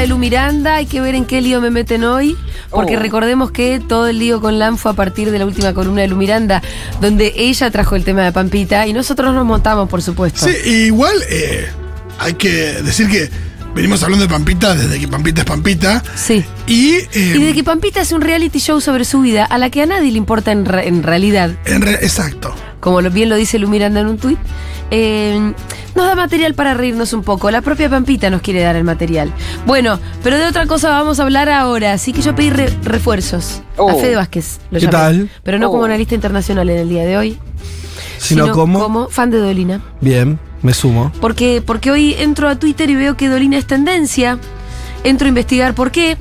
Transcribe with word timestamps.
de 0.00 0.06
Lu 0.06 0.18
Miranda, 0.18 0.76
hay 0.76 0.86
que 0.86 1.00
ver 1.00 1.14
en 1.14 1.24
qué 1.24 1.40
lío 1.40 1.60
me 1.60 1.70
meten 1.70 2.04
hoy, 2.04 2.36
porque 2.70 2.96
Oh. 2.96 3.00
recordemos 3.00 3.50
que 3.50 3.80
todo 3.80 4.06
el 4.08 4.18
lío 4.18 4.40
con 4.40 4.58
LAM 4.58 4.76
fue 4.76 4.90
a 4.92 4.94
partir 4.94 5.30
de 5.30 5.38
la 5.38 5.46
última 5.46 5.72
columna 5.74 6.02
de 6.02 6.08
Lu 6.08 6.16
Miranda, 6.16 6.62
donde 7.00 7.32
ella 7.36 7.70
trajo 7.70 7.96
el 7.96 8.04
tema 8.04 8.22
de 8.22 8.32
Pampita 8.32 8.86
y 8.86 8.92
nosotros 8.92 9.34
nos 9.34 9.44
montamos, 9.46 9.88
por 9.88 10.02
supuesto. 10.02 10.46
Sí, 10.46 10.54
igual 10.86 11.14
eh, 11.28 11.66
hay 12.18 12.34
que 12.34 12.50
decir 12.82 13.08
que 13.08 13.30
venimos 13.74 14.02
hablando 14.02 14.24
de 14.26 14.30
Pampita 14.32 14.74
desde 14.74 14.98
que 14.98 15.06
Pampita 15.08 15.42
es 15.42 15.46
Pampita. 15.46 16.02
Sí. 16.16 16.44
Y, 16.66 16.94
eh, 16.94 17.08
Y 17.36 17.42
de 17.44 17.52
que 17.54 17.62
Pampita 17.64 18.00
es 18.00 18.12
un 18.12 18.20
reality 18.20 18.58
show 18.58 18.80
sobre 18.80 19.04
su 19.04 19.20
vida 19.20 19.44
a 19.44 19.58
la 19.58 19.70
que 19.70 19.82
a 19.82 19.86
nadie 19.86 20.10
le 20.10 20.18
importa 20.18 20.50
en, 20.52 20.64
re- 20.64 20.88
en 20.88 21.02
realidad, 21.02 21.50
en 21.66 21.82
re- 21.82 21.94
exacto. 22.02 22.54
como 22.80 23.00
bien 23.02 23.28
lo 23.28 23.36
dice 23.36 23.58
Lu 23.58 23.68
Miranda 23.68 24.00
en 24.00 24.06
un 24.08 24.18
tuit, 24.18 24.38
eh, 24.90 25.52
nos 25.94 26.06
da 26.06 26.14
material 26.14 26.54
para 26.54 26.74
reírnos 26.74 27.12
un 27.12 27.22
poco. 27.22 27.50
La 27.50 27.60
propia 27.62 27.88
Pampita 27.90 28.30
nos 28.30 28.42
quiere 28.42 28.60
dar 28.62 28.76
el 28.76 28.84
material. 28.84 29.32
Bueno, 29.66 29.98
pero 30.22 30.38
de 30.38 30.46
otra 30.46 30.66
cosa 30.66 30.90
vamos 30.90 31.18
a 31.20 31.24
hablar 31.24 31.48
ahora. 31.48 31.92
Así 31.92 32.12
que 32.12 32.22
yo 32.22 32.34
pedí 32.34 32.50
re- 32.50 32.76
refuerzos 32.82 33.62
a 33.76 33.82
Oh. 33.82 33.98
Fede 33.98 34.16
Vázquez. 34.16 34.60
Lo 34.70 34.78
¿Qué 34.78 34.86
llamé. 34.86 34.92
tal? 34.92 35.30
Pero 35.42 35.58
no 35.58 35.68
Oh. 35.68 35.72
como 35.72 35.84
analista 35.84 36.14
internacional 36.14 36.68
en 36.70 36.78
el 36.78 36.88
día 36.88 37.04
de 37.04 37.16
hoy. 37.16 37.38
Sino 38.18 38.52
como. 38.52 38.78
como 38.80 39.08
fan 39.08 39.30
de 39.30 39.38
Dolina. 39.38 39.80
Bien, 40.00 40.38
me 40.62 40.74
sumo. 40.74 41.10
Porque, 41.20 41.62
porque 41.64 41.90
hoy 41.90 42.14
entro 42.18 42.48
a 42.48 42.56
Twitter 42.56 42.90
y 42.90 42.94
veo 42.94 43.16
que 43.16 43.28
Dolina 43.28 43.56
es 43.58 43.66
tendencia. 43.66 44.38
Entro 45.04 45.26
a 45.26 45.30
investigar 45.30 45.74
por 45.74 45.90
qué. 45.90 46.18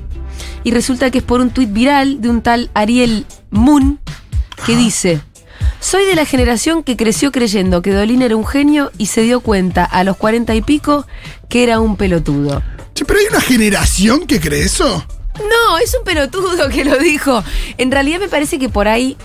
Y 0.64 0.72
resulta 0.72 1.10
que 1.12 1.18
es 1.20 1.24
por 1.24 1.42
un 1.42 1.50
tuit 1.52 1.72
viral 1.72 2.22
de 2.22 2.30
un 2.30 2.42
tal 2.42 2.70
Ariel 2.74 3.26
Moon 3.52 4.00
que 4.66 4.76
dice: 4.76 5.22
Soy 5.82 6.06
de 6.06 6.16
la 6.16 6.26
generación 6.26 6.84
que 6.84 6.98
creció 6.98 7.32
creyendo 7.32 7.82
que 7.82 7.94
Dolina 7.94 8.26
era 8.26 8.36
un 8.36 8.46
genio 8.46 8.92
y 8.98 9.06
se 9.06 9.22
dio 9.22 9.40
cuenta 9.40 9.86
a 9.86 10.04
los 10.04 10.18
cuarenta 10.18 10.54
y 10.54 10.62
pico 10.62 11.08
que 11.48 11.64
era 11.64 11.80
un 11.80 11.96
pelotudo. 11.96 12.62
Che, 12.94 13.06
pero 13.06 13.20
hay 13.20 13.28
una 13.28 13.40
generación 13.40 14.28
que 14.28 14.42
cree 14.42 14.64
eso. 14.64 15.06
No, 15.38 15.78
es 15.78 15.96
un 15.98 16.04
pelotudo 16.04 16.68
que 16.68 16.84
lo 16.84 16.98
dijo. 16.98 17.44
En 17.78 17.92
realidad 17.92 18.20
me 18.20 18.28
parece 18.28 18.60
que 18.60 18.68
por 18.68 18.90
ahí 18.90 19.16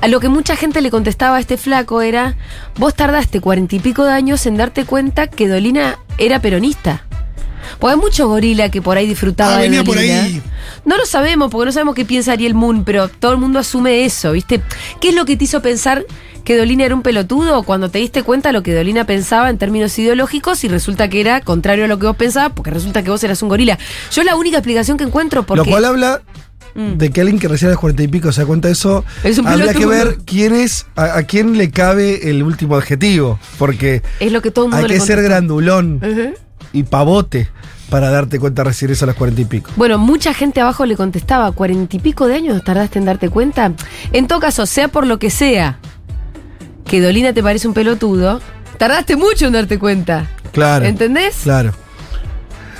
a 0.00 0.08
lo 0.08 0.18
que 0.18 0.28
mucha 0.28 0.56
gente 0.56 0.80
le 0.80 0.90
contestaba 0.90 1.36
a 1.36 1.40
este 1.40 1.56
flaco 1.56 2.02
era, 2.02 2.34
vos 2.76 2.94
tardaste 2.94 3.40
cuarenta 3.40 3.76
y 3.76 3.78
pico 3.78 4.04
de 4.04 4.12
años 4.12 4.44
en 4.46 4.56
darte 4.56 4.84
cuenta 4.84 5.28
que 5.28 5.46
Dolina 5.46 6.00
era 6.18 6.40
peronista. 6.40 7.06
Porque 7.78 7.94
hay 7.94 8.00
mucho 8.00 8.28
gorila 8.28 8.70
que 8.70 8.82
por 8.82 8.96
ahí 8.96 9.06
disfrutaba 9.06 9.54
Ah, 9.54 9.56
de 9.58 9.62
venía 9.68 9.84
por 9.84 9.98
ahí. 9.98 10.42
No 10.84 10.96
lo 10.96 11.06
sabemos, 11.06 11.50
porque 11.50 11.66
no 11.66 11.72
sabemos 11.72 11.94
qué 11.94 12.04
piensa 12.04 12.32
Ariel 12.32 12.54
Moon, 12.54 12.84
pero 12.84 13.08
todo 13.08 13.32
el 13.32 13.38
mundo 13.38 13.58
asume 13.58 14.04
eso, 14.04 14.32
¿viste? 14.32 14.60
¿Qué 15.00 15.10
es 15.10 15.14
lo 15.14 15.24
que 15.24 15.36
te 15.36 15.44
hizo 15.44 15.60
pensar 15.62 16.04
que 16.44 16.56
Dolina 16.56 16.84
era 16.84 16.94
un 16.94 17.02
pelotudo 17.02 17.62
cuando 17.62 17.88
te 17.88 17.98
diste 18.00 18.24
cuenta 18.24 18.48
de 18.48 18.52
lo 18.54 18.62
que 18.64 18.74
Dolina 18.74 19.04
pensaba 19.06 19.48
en 19.48 19.58
términos 19.58 19.96
ideológicos 19.98 20.64
y 20.64 20.68
resulta 20.68 21.08
que 21.08 21.20
era 21.20 21.40
contrario 21.40 21.84
a 21.84 21.88
lo 21.88 21.98
que 22.00 22.06
vos 22.06 22.16
pensabas, 22.16 22.52
porque 22.54 22.70
resulta 22.70 23.02
que 23.04 23.10
vos 23.10 23.22
eras 23.22 23.42
un 23.42 23.48
gorila? 23.48 23.78
Yo 24.10 24.24
la 24.24 24.34
única 24.34 24.58
explicación 24.58 24.96
que 24.96 25.04
encuentro 25.04 25.44
porque... 25.44 25.58
Lo 25.64 25.64
cual 25.70 25.84
habla 25.84 26.22
Mm. 26.74 26.96
de 26.96 27.10
que 27.10 27.20
alguien 27.20 27.38
que 27.38 27.48
recién 27.48 27.68
a 27.68 27.72
los 27.72 27.80
cuarenta 27.80 28.02
y 28.02 28.08
pico 28.08 28.32
se 28.32 28.40
da 28.40 28.46
cuenta 28.46 28.68
de 28.68 28.72
eso. 28.72 29.04
Es 29.24 29.36
un 29.36 29.46
habría 29.46 29.74
que 29.74 29.84
ver 29.84 30.16
quién 30.24 30.54
es, 30.54 30.86
a, 30.96 31.18
a 31.18 31.22
quién 31.24 31.58
le 31.58 31.70
cabe 31.70 32.30
el 32.30 32.42
último 32.42 32.76
adjetivo. 32.76 33.38
Porque 33.58 34.00
Es 34.20 34.32
lo 34.32 34.40
que 34.40 34.50
todo 34.50 34.64
el 34.64 34.70
mundo 34.70 34.86
hay 34.86 34.88
le 34.90 34.98
que 34.98 35.04
ser 35.04 35.20
grandulón 35.22 36.00
y 36.72 36.82
pavote 36.84 37.50
para 37.92 38.08
darte 38.08 38.40
cuenta 38.40 38.64
recibir 38.64 38.92
eso 38.92 39.04
a 39.04 39.08
los 39.08 39.16
cuarenta 39.16 39.42
y 39.42 39.44
pico. 39.44 39.70
Bueno, 39.76 39.98
mucha 39.98 40.32
gente 40.32 40.62
abajo 40.62 40.86
le 40.86 40.96
contestaba, 40.96 41.52
cuarenta 41.52 41.94
y 41.94 41.98
pico 41.98 42.26
de 42.26 42.36
años 42.36 42.64
tardaste 42.64 42.98
en 42.98 43.04
darte 43.04 43.28
cuenta. 43.28 43.70
En 44.14 44.26
todo 44.26 44.40
caso, 44.40 44.64
sea 44.64 44.88
por 44.88 45.06
lo 45.06 45.18
que 45.18 45.28
sea, 45.28 45.78
que 46.86 47.02
Dolina 47.02 47.34
te 47.34 47.42
parece 47.42 47.68
un 47.68 47.74
pelotudo, 47.74 48.40
tardaste 48.78 49.14
mucho 49.16 49.46
en 49.46 49.52
darte 49.52 49.78
cuenta. 49.78 50.26
Claro. 50.52 50.86
¿Entendés? 50.86 51.40
Claro. 51.42 51.74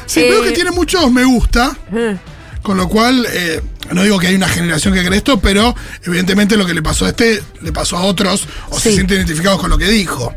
Sí, 0.06 0.20
Eh, 0.20 0.30
veo 0.30 0.42
que 0.44 0.52
tiene 0.52 0.70
muchos 0.70 1.12
me 1.12 1.24
gusta. 1.24 1.76
Ujú. 1.90 2.18
Con 2.62 2.78
lo 2.78 2.88
cual, 2.88 3.26
eh, 3.34 3.60
no 3.92 4.04
digo 4.04 4.18
que 4.18 4.28
hay 4.28 4.34
una 4.34 4.48
generación 4.48 4.94
que 4.94 5.04
cree 5.04 5.18
esto, 5.18 5.38
pero 5.40 5.74
evidentemente 6.06 6.56
lo 6.56 6.64
que 6.64 6.72
le 6.72 6.80
pasó 6.80 7.04
a 7.04 7.10
este 7.10 7.42
le 7.60 7.70
pasó 7.70 7.98
a 7.98 8.04
otros 8.04 8.48
o 8.70 8.80
se 8.80 8.94
sienten 8.94 9.18
identificados 9.18 9.60
con 9.60 9.68
lo 9.68 9.76
que 9.76 9.88
dijo. 9.88 10.32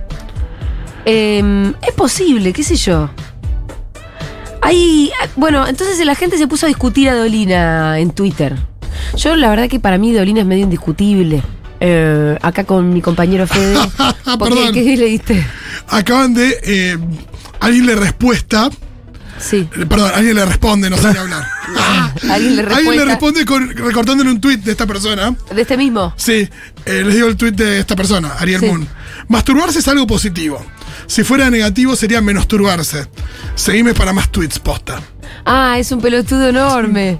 Eh, 1.05 1.71
es 1.81 1.93
posible, 1.93 2.51
qué 2.51 2.63
sé 2.63 2.75
yo. 2.75 3.09
Hay, 4.65 5.11
bueno, 5.35 5.67
entonces 5.67 6.03
la 6.05 6.15
gente 6.15 6.37
se 6.39 6.47
puso 6.47 6.65
a 6.65 6.69
discutir 6.69 7.07
a 7.09 7.15
Dolina 7.15 7.99
en 7.99 8.09
Twitter. 8.11 8.55
Yo 9.15 9.35
la 9.35 9.49
verdad 9.49 9.69
que 9.69 9.79
para 9.79 9.97
mí 9.99 10.11
Dolina 10.11 10.39
es 10.41 10.45
medio 10.47 10.63
indiscutible. 10.63 11.43
Eh, 11.79 12.37
acá 12.41 12.63
con 12.63 12.91
mi 12.91 13.01
compañero 13.01 13.45
Fede. 13.45 13.75
¿Por 13.97 14.49
qué? 14.49 14.55
Perdón. 14.55 14.73
¿Qué 14.73 14.97
leíste? 14.97 15.45
Acaban 15.89 16.33
de. 16.33 16.57
eh, 16.63 16.97
alguien 17.59 17.85
le 17.85 17.95
respuesta. 17.95 18.69
Sí. 19.37 19.67
Perdón, 19.87 20.11
alguien 20.15 20.35
le 20.35 20.45
responde, 20.45 20.89
no 20.89 20.97
sé 20.97 21.11
ni 21.11 21.17
hablar. 21.19 21.45
Alguien 22.31 22.55
le 22.55 22.61
Alguien 22.63 22.95
le 22.95 23.05
responde 23.05 23.43
con- 23.45 23.67
recortándole 23.69 24.31
un 24.31 24.39
tuit 24.39 24.61
de 24.63 24.71
esta 24.71 24.87
persona. 24.87 25.35
¿De 25.53 25.61
este 25.61 25.75
mismo? 25.75 26.13
Sí, 26.15 26.47
eh, 26.85 27.03
les 27.05 27.13
digo 27.13 27.27
el 27.27 27.35
tuit 27.35 27.53
de 27.53 27.79
esta 27.79 27.95
persona, 27.97 28.31
Ariel 28.39 28.61
Sí. 28.61 28.67
Moon. 28.67 28.87
Masturbarse 29.27 29.79
es 29.79 29.87
algo 29.89 30.07
positivo. 30.07 30.65
Si 31.07 31.23
fuera 31.23 31.49
negativo 31.49 31.95
sería 31.95 32.21
menosturbarse. 32.21 33.07
Seguime 33.55 33.93
para 33.93 34.13
más 34.13 34.29
tweets, 34.29 34.59
posta. 34.59 35.01
Ah, 35.45 35.77
es 35.79 35.91
un 35.91 36.01
pelotudo 36.01 36.49
enorme. 36.49 37.19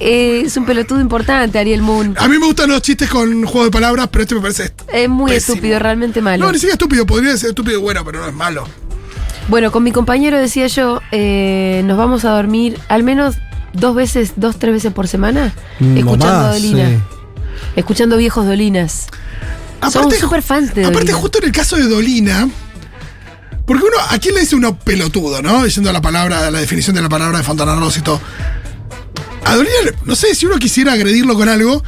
Eh, 0.00 0.42
es 0.46 0.56
un 0.56 0.64
pelotudo 0.64 1.00
importante, 1.00 1.58
Ariel 1.58 1.82
Moon. 1.82 2.14
A 2.18 2.26
mí 2.28 2.38
me 2.38 2.46
gustan 2.46 2.70
los 2.70 2.82
chistes 2.82 3.08
con 3.10 3.44
juego 3.44 3.64
de 3.66 3.70
palabras, 3.70 4.08
pero 4.10 4.22
este 4.22 4.34
me 4.34 4.40
parece. 4.40 4.72
Es 4.92 5.08
muy 5.08 5.30
Pésimo. 5.30 5.54
estúpido, 5.56 5.78
realmente 5.78 6.22
malo. 6.22 6.44
No, 6.46 6.52
ni 6.52 6.58
siquiera 6.58 6.74
estúpido, 6.74 7.04
podría 7.06 7.36
ser 7.36 7.50
estúpido 7.50 7.78
y 7.78 7.82
bueno, 7.82 8.04
pero 8.04 8.20
no 8.20 8.28
es 8.28 8.34
malo. 8.34 8.66
Bueno, 9.48 9.70
con 9.72 9.82
mi 9.82 9.92
compañero 9.92 10.38
decía 10.38 10.68
yo, 10.68 11.00
eh, 11.10 11.82
nos 11.84 11.98
vamos 11.98 12.24
a 12.24 12.30
dormir 12.30 12.78
al 12.88 13.02
menos 13.02 13.36
dos 13.72 13.94
veces, 13.94 14.34
dos, 14.36 14.56
tres 14.58 14.72
veces 14.72 14.92
por 14.92 15.08
semana, 15.08 15.52
Mm, 15.80 15.96
escuchando 15.98 16.26
más, 16.26 16.52
Dolina. 16.54 16.88
sí. 16.88 16.96
Escuchando 17.76 18.16
viejos 18.16 18.46
Dolinas. 18.46 19.08
Somos 19.90 20.16
súper 20.16 20.42
fans 20.42 20.74
de 20.74 20.82
Aparte, 20.84 21.12
Dolina. 21.12 21.18
justo 21.18 21.38
en 21.38 21.44
el 21.44 21.52
caso 21.52 21.76
de 21.76 21.84
Dolina. 21.84 22.48
Porque 23.66 23.84
uno, 23.84 23.96
¿a 24.10 24.18
quién 24.18 24.34
le 24.34 24.40
dice 24.40 24.56
uno 24.56 24.78
pelotudo, 24.78 25.40
no? 25.40 25.64
Diciendo 25.64 25.92
la 25.92 26.02
palabra, 26.02 26.50
la 26.50 26.60
definición 26.60 26.96
de 26.96 27.02
la 27.02 27.08
palabra 27.08 27.38
de 27.38 27.44
Fontana 27.44 27.74
Rosa 27.76 28.00
y 28.00 28.02
todo. 28.02 28.20
A 29.44 29.54
Dolina, 29.54 29.76
no 30.04 30.14
sé, 30.16 30.34
si 30.34 30.46
uno 30.46 30.58
quisiera 30.58 30.92
agredirlo 30.92 31.34
con 31.34 31.48
algo, 31.48 31.82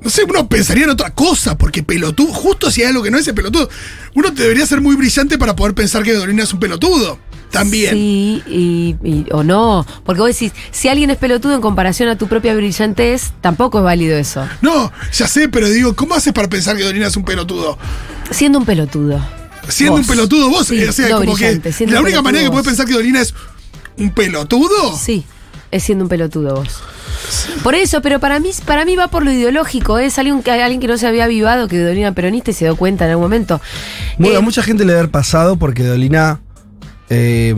no 0.00 0.10
sé, 0.10 0.24
uno 0.24 0.48
pensaría 0.48 0.84
en 0.84 0.90
otra 0.90 1.10
cosa, 1.10 1.56
porque 1.58 1.82
pelotudo, 1.82 2.32
justo 2.32 2.70
si 2.70 2.82
hay 2.82 2.88
algo 2.88 3.02
que 3.02 3.10
no 3.10 3.18
es 3.18 3.28
el 3.28 3.34
pelotudo, 3.34 3.68
uno 4.14 4.30
debería 4.30 4.66
ser 4.66 4.80
muy 4.80 4.96
brillante 4.96 5.38
para 5.38 5.54
poder 5.54 5.74
pensar 5.74 6.02
que 6.02 6.14
Dolina 6.14 6.44
es 6.44 6.52
un 6.52 6.60
pelotudo. 6.60 7.18
También. 7.50 7.94
Sí, 7.94 8.42
y, 8.46 8.96
y- 9.02 9.26
o 9.32 9.42
no. 9.42 9.84
Porque 10.04 10.20
vos 10.20 10.28
decís, 10.28 10.52
si 10.70 10.88
alguien 10.88 11.10
es 11.10 11.16
pelotudo 11.16 11.54
en 11.54 11.60
comparación 11.60 12.08
a 12.08 12.16
tu 12.16 12.28
propia 12.28 12.54
brillantez, 12.54 13.32
tampoco 13.40 13.78
es 13.78 13.84
válido 13.84 14.16
eso. 14.16 14.46
No, 14.62 14.92
ya 15.12 15.26
sé, 15.26 15.48
pero 15.48 15.68
digo, 15.68 15.94
¿cómo 15.96 16.14
haces 16.14 16.32
para 16.32 16.48
pensar 16.48 16.76
que 16.76 16.84
Dolina 16.84 17.08
es 17.08 17.16
un 17.16 17.24
pelotudo? 17.24 17.76
Siendo 18.30 18.58
un 18.60 18.64
pelotudo. 18.64 19.20
Siendo 19.68 19.92
Vos. 19.92 20.00
un 20.02 20.06
pelotudo 20.06 20.48
vos, 20.50 20.66
Sí, 20.66 20.80
eh, 20.82 20.88
o 20.88 20.92
sea, 20.92 21.08
no 21.10 21.18
como 21.20 21.32
brillante, 21.34 21.68
que 21.68 21.72
siendo 21.72 21.94
la 21.94 22.00
única 22.02 22.22
manera 22.22 22.44
que 22.44 22.50
puedes 22.50 22.66
pensar 22.66 22.86
que 22.86 22.92
Dolina 22.94 23.20
es 23.20 23.34
un 23.98 24.10
pelotudo. 24.10 24.96
Sí, 24.96 25.24
es 25.70 25.82
siendo 25.82 26.04
un 26.04 26.08
pelotudo 26.08 26.54
vos. 26.56 26.68
Por 27.62 27.74
eso, 27.74 28.00
pero 28.00 28.18
para 28.18 28.40
mí, 28.40 28.50
para 28.64 28.84
mí 28.84 28.96
va 28.96 29.08
por 29.08 29.24
lo 29.24 29.30
ideológico. 29.32 29.98
Es 29.98 30.18
alguien 30.18 30.42
que, 30.42 30.50
alguien 30.50 30.80
que 30.80 30.88
no 30.88 30.96
se 30.98 31.06
había 31.06 31.24
avivado, 31.24 31.68
que 31.68 31.78
Dolina 31.78 32.06
era 32.08 32.14
peronista 32.14 32.50
y 32.50 32.54
se 32.54 32.64
dio 32.64 32.74
cuenta 32.76 33.04
en 33.04 33.10
algún 33.12 33.24
momento. 33.26 33.60
Bueno, 34.18 34.34
Eh, 34.34 34.38
a 34.38 34.40
mucha 34.40 34.62
gente 34.62 34.84
le 34.84 34.88
debe 34.92 35.00
haber 35.00 35.10
pasado 35.12 35.56
porque 35.56 35.84
Dolina, 35.84 36.40
eh, 37.10 37.54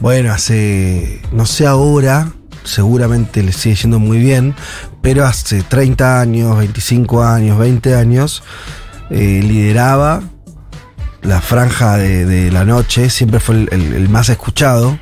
bueno, 0.00 0.32
hace, 0.32 1.20
no 1.32 1.44
sé 1.46 1.66
ahora, 1.66 2.32
seguramente 2.64 3.42
le 3.42 3.52
sigue 3.52 3.74
yendo 3.74 3.98
muy 3.98 4.18
bien, 4.18 4.54
pero 5.02 5.26
hace 5.26 5.62
30 5.62 6.20
años, 6.20 6.56
25 6.56 7.22
años, 7.24 7.58
20 7.58 7.94
años, 7.94 8.42
eh, 9.10 9.40
lideraba 9.42 10.22
la 11.22 11.40
franja 11.40 11.96
de, 11.98 12.24
de 12.24 12.50
la 12.50 12.64
noche, 12.64 13.10
siempre 13.10 13.40
fue 13.40 13.56
el, 13.56 13.68
el- 13.72 13.92
el 13.94 14.08
más 14.08 14.28
escuchado. 14.30 14.98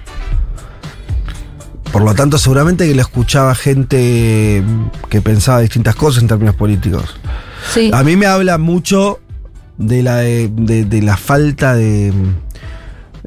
Por 1.93 2.03
lo 2.03 2.15
tanto, 2.15 2.37
seguramente 2.39 2.87
que 2.87 2.95
le 2.95 3.01
escuchaba 3.01 3.55
gente 3.55 4.63
que 5.09 5.21
pensaba 5.23 5.61
distintas 5.61 5.95
cosas 5.95 6.23
en 6.23 6.29
términos 6.29 6.55
políticos. 6.55 7.17
sí. 7.73 7.91
A 7.95 8.03
mí 8.03 8.15
me 8.17 8.27
habla 8.27 8.59
mucho 8.59 9.21
de 9.79 10.03
la, 10.03 10.17
de 10.17 11.01
la 11.03 11.17
falta 11.17 11.75
de, 11.75 12.13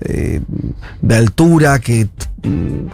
eh, 0.01 0.41
de 1.01 1.15
altura 1.15 1.79
que, 1.79 2.07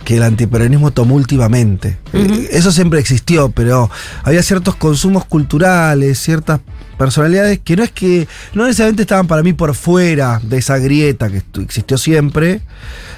que 0.04 0.18
el 0.18 0.24
antiperonismo 0.24 0.92
tomó 0.92 1.16
últimamente. 1.16 1.98
Eh, 2.14 2.50
Eso 2.52 2.72
siempre 2.72 3.00
existió, 3.00 3.50
pero 3.50 3.90
había 4.24 4.44
ciertos 4.44 4.76
consumos 4.76 5.26
culturales, 5.26 6.20
ciertas 6.20 6.60
personalidades 6.98 7.60
que 7.64 7.76
no 7.76 7.84
es 7.84 7.92
que 7.92 8.28
no 8.54 8.64
necesariamente 8.66 9.04
estaban 9.04 9.28
para 9.28 9.44
mí 9.44 9.54
por 9.54 9.76
fuera 9.76 10.42
de 10.44 10.58
esa 10.58 10.78
grieta 10.80 11.30
que 11.30 11.44
existió 11.62 11.98
siempre, 11.98 12.62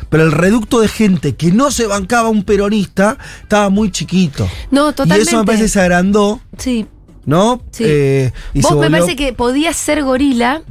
pero 0.09 0.23
el 0.23 0.31
reducto 0.33 0.81
de 0.81 0.87
gente 0.89 1.35
que 1.35 1.51
no 1.51 1.71
se 1.71 1.87
bancaba 1.87 2.29
un 2.29 2.43
peronista 2.43 3.17
estaba 3.41 3.69
muy 3.69 3.89
chiquito. 3.91 4.47
no, 4.69 4.89
Y 4.89 4.93
totalmente. 4.93 5.23
eso 5.29 5.37
me 5.39 5.45
parece 5.45 5.63
que 5.63 5.69
se 5.69 5.79
agrandó 5.81 6.41
Sí. 6.57 6.85
¿no? 7.25 7.61
Sí. 7.71 7.83
Eh, 7.87 8.31
y 8.53 8.61
Vos 8.61 8.71
me 8.71 8.77
volvió- 8.77 8.91
parece 8.99 9.15
que 9.15 9.33
podías 9.33 9.75
ser 9.77 10.03
gorila 10.03 10.61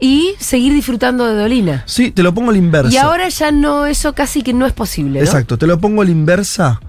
y 0.00 0.34
seguir 0.38 0.72
disfrutando 0.72 1.26
de 1.26 1.34
Dolina. 1.34 1.82
Sí, 1.86 2.10
te 2.10 2.22
lo 2.22 2.32
pongo 2.34 2.50
a 2.50 2.52
la 2.52 2.58
inversa. 2.58 2.92
Y 2.92 2.96
ahora 2.96 3.28
ya 3.28 3.50
no, 3.52 3.86
eso 3.86 4.14
casi 4.14 4.42
que 4.42 4.52
no 4.52 4.66
es 4.66 4.72
posible. 4.72 5.20
¿no? 5.20 5.24
Exacto, 5.24 5.58
te 5.58 5.66
lo 5.66 5.78
pongo 5.78 6.02
a 6.02 6.04
la 6.04 6.10
inversa. 6.10 6.80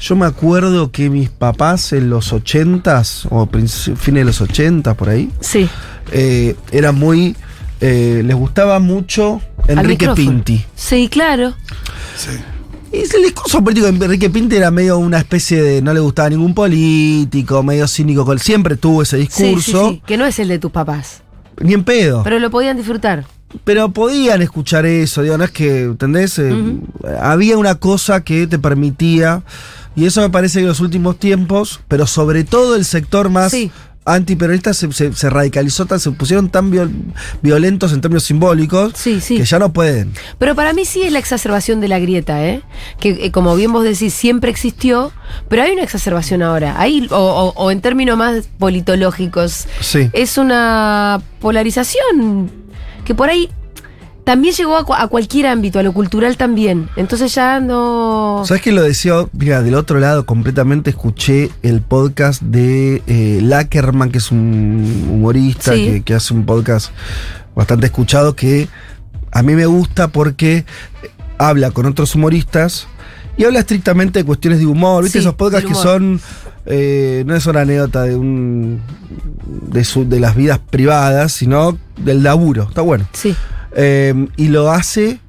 Yo 0.00 0.14
me 0.16 0.26
acuerdo 0.26 0.92
que 0.92 1.10
mis 1.10 1.28
papás 1.30 1.92
en 1.92 2.08
los 2.10 2.32
80s, 2.32 3.26
o 3.30 3.48
fines 3.96 4.20
de 4.20 4.24
los 4.24 4.40
80 4.40 4.94
por 4.94 5.08
ahí, 5.08 5.30
Sí. 5.40 5.68
eh, 6.12 6.54
eran 6.70 6.94
muy. 6.96 7.34
eh, 7.80 8.22
les 8.24 8.36
gustaba 8.36 8.78
mucho 8.80 9.40
Enrique. 9.66 10.08
Pinti. 10.14 10.64
Sí, 10.74 11.08
claro. 11.08 11.54
Sí. 12.16 12.30
Y 12.92 13.00
el 13.02 13.22
discurso 13.22 13.62
político 13.62 13.86
de 13.92 14.04
Enrique 14.04 14.30
Pinti 14.30 14.56
era 14.56 14.70
medio 14.70 14.98
una 14.98 15.18
especie 15.18 15.62
de. 15.62 15.82
No 15.82 15.92
le 15.92 16.00
gustaba 16.00 16.30
ningún 16.30 16.54
político, 16.54 17.62
medio 17.62 17.86
cínico. 17.86 18.36
Siempre 18.38 18.76
tuvo 18.76 19.02
ese 19.02 19.18
Sí, 19.18 19.28
sí, 19.30 19.42
discurso. 19.44 19.90
sí. 19.90 20.02
Que 20.06 20.16
no 20.16 20.24
es 20.26 20.38
el 20.38 20.48
de 20.48 20.58
tus 20.58 20.70
papás. 20.70 21.22
Ni 21.60 21.74
en 21.74 21.84
pedo. 21.84 22.22
Pero 22.22 22.38
lo 22.38 22.50
podían 22.50 22.76
disfrutar. 22.76 23.24
Pero 23.64 23.90
podían 23.90 24.42
escuchar 24.42 24.84
eso, 24.84 25.22
digo, 25.22 25.38
no 25.38 25.44
es 25.44 25.50
que, 25.50 25.84
¿entendés? 25.84 26.38
Eh. 26.38 26.54
Había 27.20 27.56
una 27.56 27.76
cosa 27.76 28.22
que 28.22 28.46
te 28.46 28.58
permitía, 28.58 29.42
y 29.96 30.04
eso 30.04 30.20
me 30.20 30.28
parece 30.28 30.58
que 30.58 30.62
en 30.64 30.68
los 30.68 30.80
últimos 30.80 31.18
tiempos, 31.18 31.80
pero 31.88 32.06
sobre 32.06 32.44
todo 32.44 32.76
el 32.76 32.84
sector 32.84 33.30
más 33.30 33.52
Sí. 33.52 33.70
Antiperonista 34.14 34.74
se, 34.74 34.92
se- 34.92 35.12
se 35.12 35.30
radicalizó, 35.30 35.86
tan, 35.86 36.00
se 36.00 36.10
pusieron 36.12 36.48
tan 36.48 36.70
viol- 36.72 36.92
violentos 37.42 37.92
en 37.92 38.00
términos 38.00 38.24
simbólicos 38.24 38.92
Sí, 38.96 39.20
sí. 39.20 39.36
que 39.36 39.44
ya 39.44 39.58
no 39.58 39.72
pueden. 39.72 40.12
Pero 40.38 40.54
para 40.54 40.72
mí 40.72 40.84
sí 40.84 41.02
es 41.02 41.12
la 41.12 41.18
exacerbación 41.18 41.80
de 41.80 41.88
la 41.88 41.98
grieta, 41.98 42.44
¿eh? 42.46 42.62
Que 43.00 43.10
eh, 43.26 43.30
como 43.32 43.54
bien 43.56 43.72
vos 43.72 43.84
decís, 43.84 44.14
siempre 44.14 44.50
existió, 44.50 45.12
pero 45.48 45.62
hay 45.62 45.72
una 45.72 45.82
exacerbación 45.82 46.42
ahora. 46.42 46.80
Hay, 46.80 47.06
o, 47.10 47.16
o- 47.16 47.52
o 47.56 47.70
en 47.70 47.80
términos 47.80 48.16
más 48.18 48.48
politológicos, 48.58 49.66
Sí. 49.80 50.10
es 50.12 50.38
una 50.38 51.20
polarización 51.40 52.50
que 53.04 53.14
por 53.14 53.28
ahí 53.28 53.48
también 54.28 54.52
llegó 54.54 54.76
a, 54.76 54.84
cu- 54.84 54.92
a 54.92 55.08
cualquier 55.08 55.46
ámbito, 55.46 55.78
a 55.78 55.82
lo 55.82 55.94
cultural 55.94 56.36
también. 56.36 56.90
Entonces 56.96 57.34
ya 57.34 57.60
no... 57.60 58.42
¿Sabes 58.44 58.62
qué 58.62 58.72
lo 58.72 58.82
decía? 58.82 59.14
Mira, 59.32 59.62
del 59.62 59.74
otro 59.74 59.98
lado 60.00 60.26
completamente 60.26 60.90
escuché 60.90 61.50
el 61.62 61.80
podcast 61.80 62.42
de 62.42 63.02
eh, 63.06 63.40
Lackerman, 63.42 64.10
que 64.10 64.18
es 64.18 64.30
un 64.30 65.06
humorista 65.10 65.72
Sí. 65.72 65.86
que, 65.86 66.02
que 66.02 66.12
hace 66.12 66.34
un 66.34 66.44
podcast 66.44 66.90
bastante 67.56 67.86
escuchado 67.86 68.36
que 68.36 68.68
a 69.32 69.42
mí 69.42 69.54
me 69.54 69.64
gusta 69.64 70.08
porque 70.08 70.66
habla 71.38 71.70
con 71.70 71.86
otros 71.86 72.14
humoristas 72.14 72.86
y 73.38 73.44
habla 73.44 73.60
estrictamente 73.60 74.18
de 74.18 74.24
cuestiones 74.26 74.58
de 74.58 74.66
humor. 74.66 75.04
¿Viste 75.04 75.20
Sí, 75.20 75.24
esos 75.24 75.36
podcasts 75.36 75.66
que 75.66 75.74
son... 75.74 76.20
eh, 76.66 77.22
no 77.26 77.34
es 77.34 77.46
una 77.46 77.62
anécdota 77.62 78.02
de 78.02 78.14
un 78.14 78.82
de, 79.72 79.84
su- 79.84 80.06
de 80.06 80.20
las 80.20 80.36
vidas 80.36 80.58
privadas, 80.58 81.32
sino 81.32 81.78
del 81.96 82.22
laburo. 82.22 82.64
Está 82.68 82.82
bueno. 82.82 83.08
Sí. 83.14 83.34
Eh, 83.74 84.28
y 84.36 84.48
lo 84.48 84.70
hace 84.70 85.20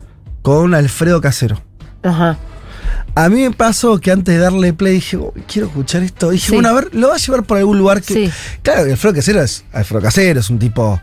con 0.42 0.74
Alfredo 0.74 1.22
Casero. 1.22 1.62
Ajá. 2.04 2.38
A 3.16 3.28
mí 3.30 3.42
me 3.42 3.52
pasó 3.52 4.00
que 4.00 4.12
antes 4.12 4.34
de 4.36 4.40
darle 4.40 4.72
play 4.74 4.94
dije, 4.96 5.18
"Oh, 5.18 5.34
quiero 5.48 5.68
escuchar 5.68 6.04
esto. 6.04 6.30
Dije, 6.30 6.48
Sí. 6.48 6.54
bueno, 6.54 6.70
a 6.70 6.74
ver, 6.74 6.90
lo 6.94 7.10
va 7.10 7.16
a 7.16 7.18
llevar 7.18 7.44
por 7.44 7.58
algún 7.58 7.78
lugar 7.78 8.02
que. 8.02 8.14
Sí. 8.14 8.32
Claro, 8.62 8.82
Alfredo 8.90 9.16
Casero 9.16 9.42
es 9.42 9.66
Alfredo 9.74 10.02
Casero, 10.04 10.40
es 10.40 10.50
un 10.50 10.60
tipo 10.60 11.00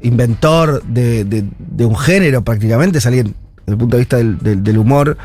inventor 0.00 0.82
de, 0.84 1.24
de- 1.24 1.44
de 1.58 1.84
un 1.84 1.96
género 1.96 2.42
prácticamente, 2.42 2.98
es 2.98 3.06
alguien, 3.06 3.34
desde 3.58 3.72
el 3.72 3.76
punto 3.78 3.96
de 3.96 4.00
vista 4.00 4.16
del, 4.16 4.38
del- 4.38 4.62
del 4.62 4.78
humor, 4.78 5.16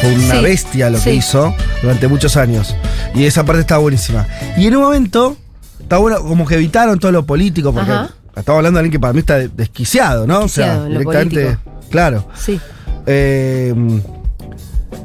fue 0.00 0.14
una 0.14 0.36
Sí, 0.38 0.42
bestia 0.42 0.90
lo 0.90 1.00
que 1.00 1.14
hizo 1.14 1.54
durante 1.82 2.08
muchos 2.08 2.36
años. 2.36 2.74
Y 3.14 3.24
esa 3.24 3.44
parte 3.44 3.60
estaba 3.60 3.80
buenísima. 3.80 4.26
Y 4.56 4.66
en 4.66 4.76
un 4.76 4.82
momento, 4.82 5.36
está 5.80 5.98
bueno, 5.98 6.20
como 6.22 6.46
que 6.46 6.54
evitaron 6.54 6.98
todo 6.98 7.12
lo 7.12 7.24
político, 7.26 7.72
porque 7.72 7.92
Ajá. 7.92 8.10
Estamos 8.40 8.58
hablando 8.58 8.78
de 8.78 8.80
alguien 8.80 8.92
que 8.92 9.00
para 9.00 9.12
mí 9.12 9.20
está 9.20 9.36
de- 9.38 9.48
desquiciado, 9.48 10.26
¿no? 10.26 10.40
Desquiciado 10.42 10.78
o 10.78 10.82
sea, 10.82 10.88
directamente. 10.98 11.44
político. 11.44 11.70
Claro. 11.90 12.28
Sí. 12.36 12.60
Eh, 13.06 13.72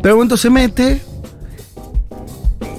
pero 0.02 0.10
en 0.10 0.12
un 0.14 0.18
momento 0.18 0.38
se 0.38 0.50
mete. 0.50 1.02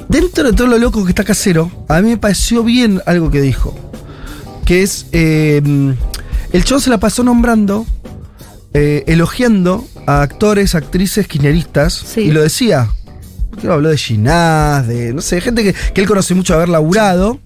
Dentro 0.08 0.44
de 0.44 0.52
todo 0.52 0.66
lo 0.66 0.78
loco 0.78 1.04
que 1.04 1.10
está 1.10 1.25
casero, 1.25 1.70
a 1.88 2.00
mí 2.02 2.10
me 2.10 2.16
pareció 2.19 2.62
bien 2.62 3.00
algo 3.06 3.31
que 3.31 3.40
dijo. 3.40 3.75
Que 4.64 4.82
es. 4.82 5.06
eh, 5.12 5.62
el 6.52 6.64
chon 6.64 6.81
se 6.81 6.90
la 6.90 6.98
pasó 6.98 7.25
nombrando, 7.25 7.87
eh, 8.75 9.05
elogiando 9.06 9.87
a 10.06 10.20
actores, 10.22 10.75
actrices 10.75 11.26
kirchneristas. 11.26 11.94
Sí. 11.94 12.22
Y 12.22 12.31
lo 12.31 12.43
decía. 12.43 12.88
Creo 13.60 13.75
habló 13.75 13.88
de 13.88 13.96
Ginás, 13.96 14.87
de. 14.87 15.14
No 15.14 15.22
sé, 15.22 15.40
gente 15.40 15.62
que, 15.62 15.72
que 15.72 16.00
él 16.00 16.06
conoce 16.06 16.34
mucho 16.34 16.55
haber 16.55 16.69
laburado. 16.69 17.38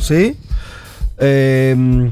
¿Sí? 0.00 0.36
Eh, 1.18 2.10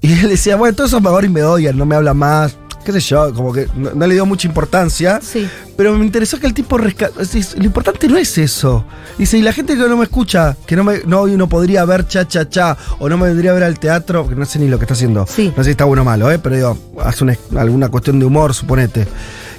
y 0.00 0.12
él 0.12 0.28
decía, 0.28 0.56
bueno, 0.56 0.74
todos 0.74 0.92
esos 0.92 1.24
y 1.24 1.28
me 1.28 1.42
odian, 1.42 1.76
no 1.76 1.86
me 1.86 1.94
habla 1.96 2.14
más. 2.14 2.56
Qué 2.84 2.92
sé 2.92 3.00
yo, 3.00 3.34
como 3.34 3.52
que 3.52 3.68
no, 3.76 3.90
no 3.94 4.06
le 4.06 4.14
dio 4.14 4.24
mucha 4.24 4.48
importancia. 4.48 5.20
Sí. 5.22 5.46
Pero 5.76 5.94
me 5.98 6.04
interesó 6.06 6.40
que 6.40 6.46
el 6.46 6.54
tipo 6.54 6.78
resca- 6.78 7.10
es- 7.20 7.34
es- 7.34 7.58
Lo 7.58 7.64
importante 7.64 8.08
no 8.08 8.16
es 8.16 8.38
eso. 8.38 8.86
Dice, 9.18 9.36
y 9.36 9.42
la 9.42 9.52
gente 9.52 9.74
que 9.76 9.80
no 9.86 9.98
me 9.98 10.04
escucha, 10.04 10.56
que 10.66 10.76
no 10.76 10.84
me 10.84 11.00
no, 11.04 11.26
no 11.26 11.46
podría 11.48 11.84
ver 11.84 12.08
cha 12.08 12.26
cha 12.26 12.48
cha, 12.48 12.78
o 12.98 13.08
no 13.10 13.18
me 13.18 13.26
vendría 13.26 13.50
a 13.50 13.54
ver 13.54 13.64
al 13.64 13.78
teatro, 13.78 14.26
que 14.26 14.34
no 14.34 14.46
sé 14.46 14.58
ni 14.58 14.68
lo 14.68 14.78
que 14.78 14.84
está 14.84 14.94
haciendo. 14.94 15.26
Sí. 15.26 15.48
No 15.54 15.62
sé 15.62 15.64
si 15.64 15.70
está 15.72 15.84
bueno 15.84 16.00
o 16.02 16.04
malo, 16.06 16.30
¿eh? 16.30 16.38
pero 16.38 16.56
digo, 16.56 16.78
hace 17.04 17.22
una- 17.24 17.36
alguna 17.58 17.90
cuestión 17.90 18.18
de 18.18 18.24
humor, 18.24 18.54
suponete. 18.54 19.06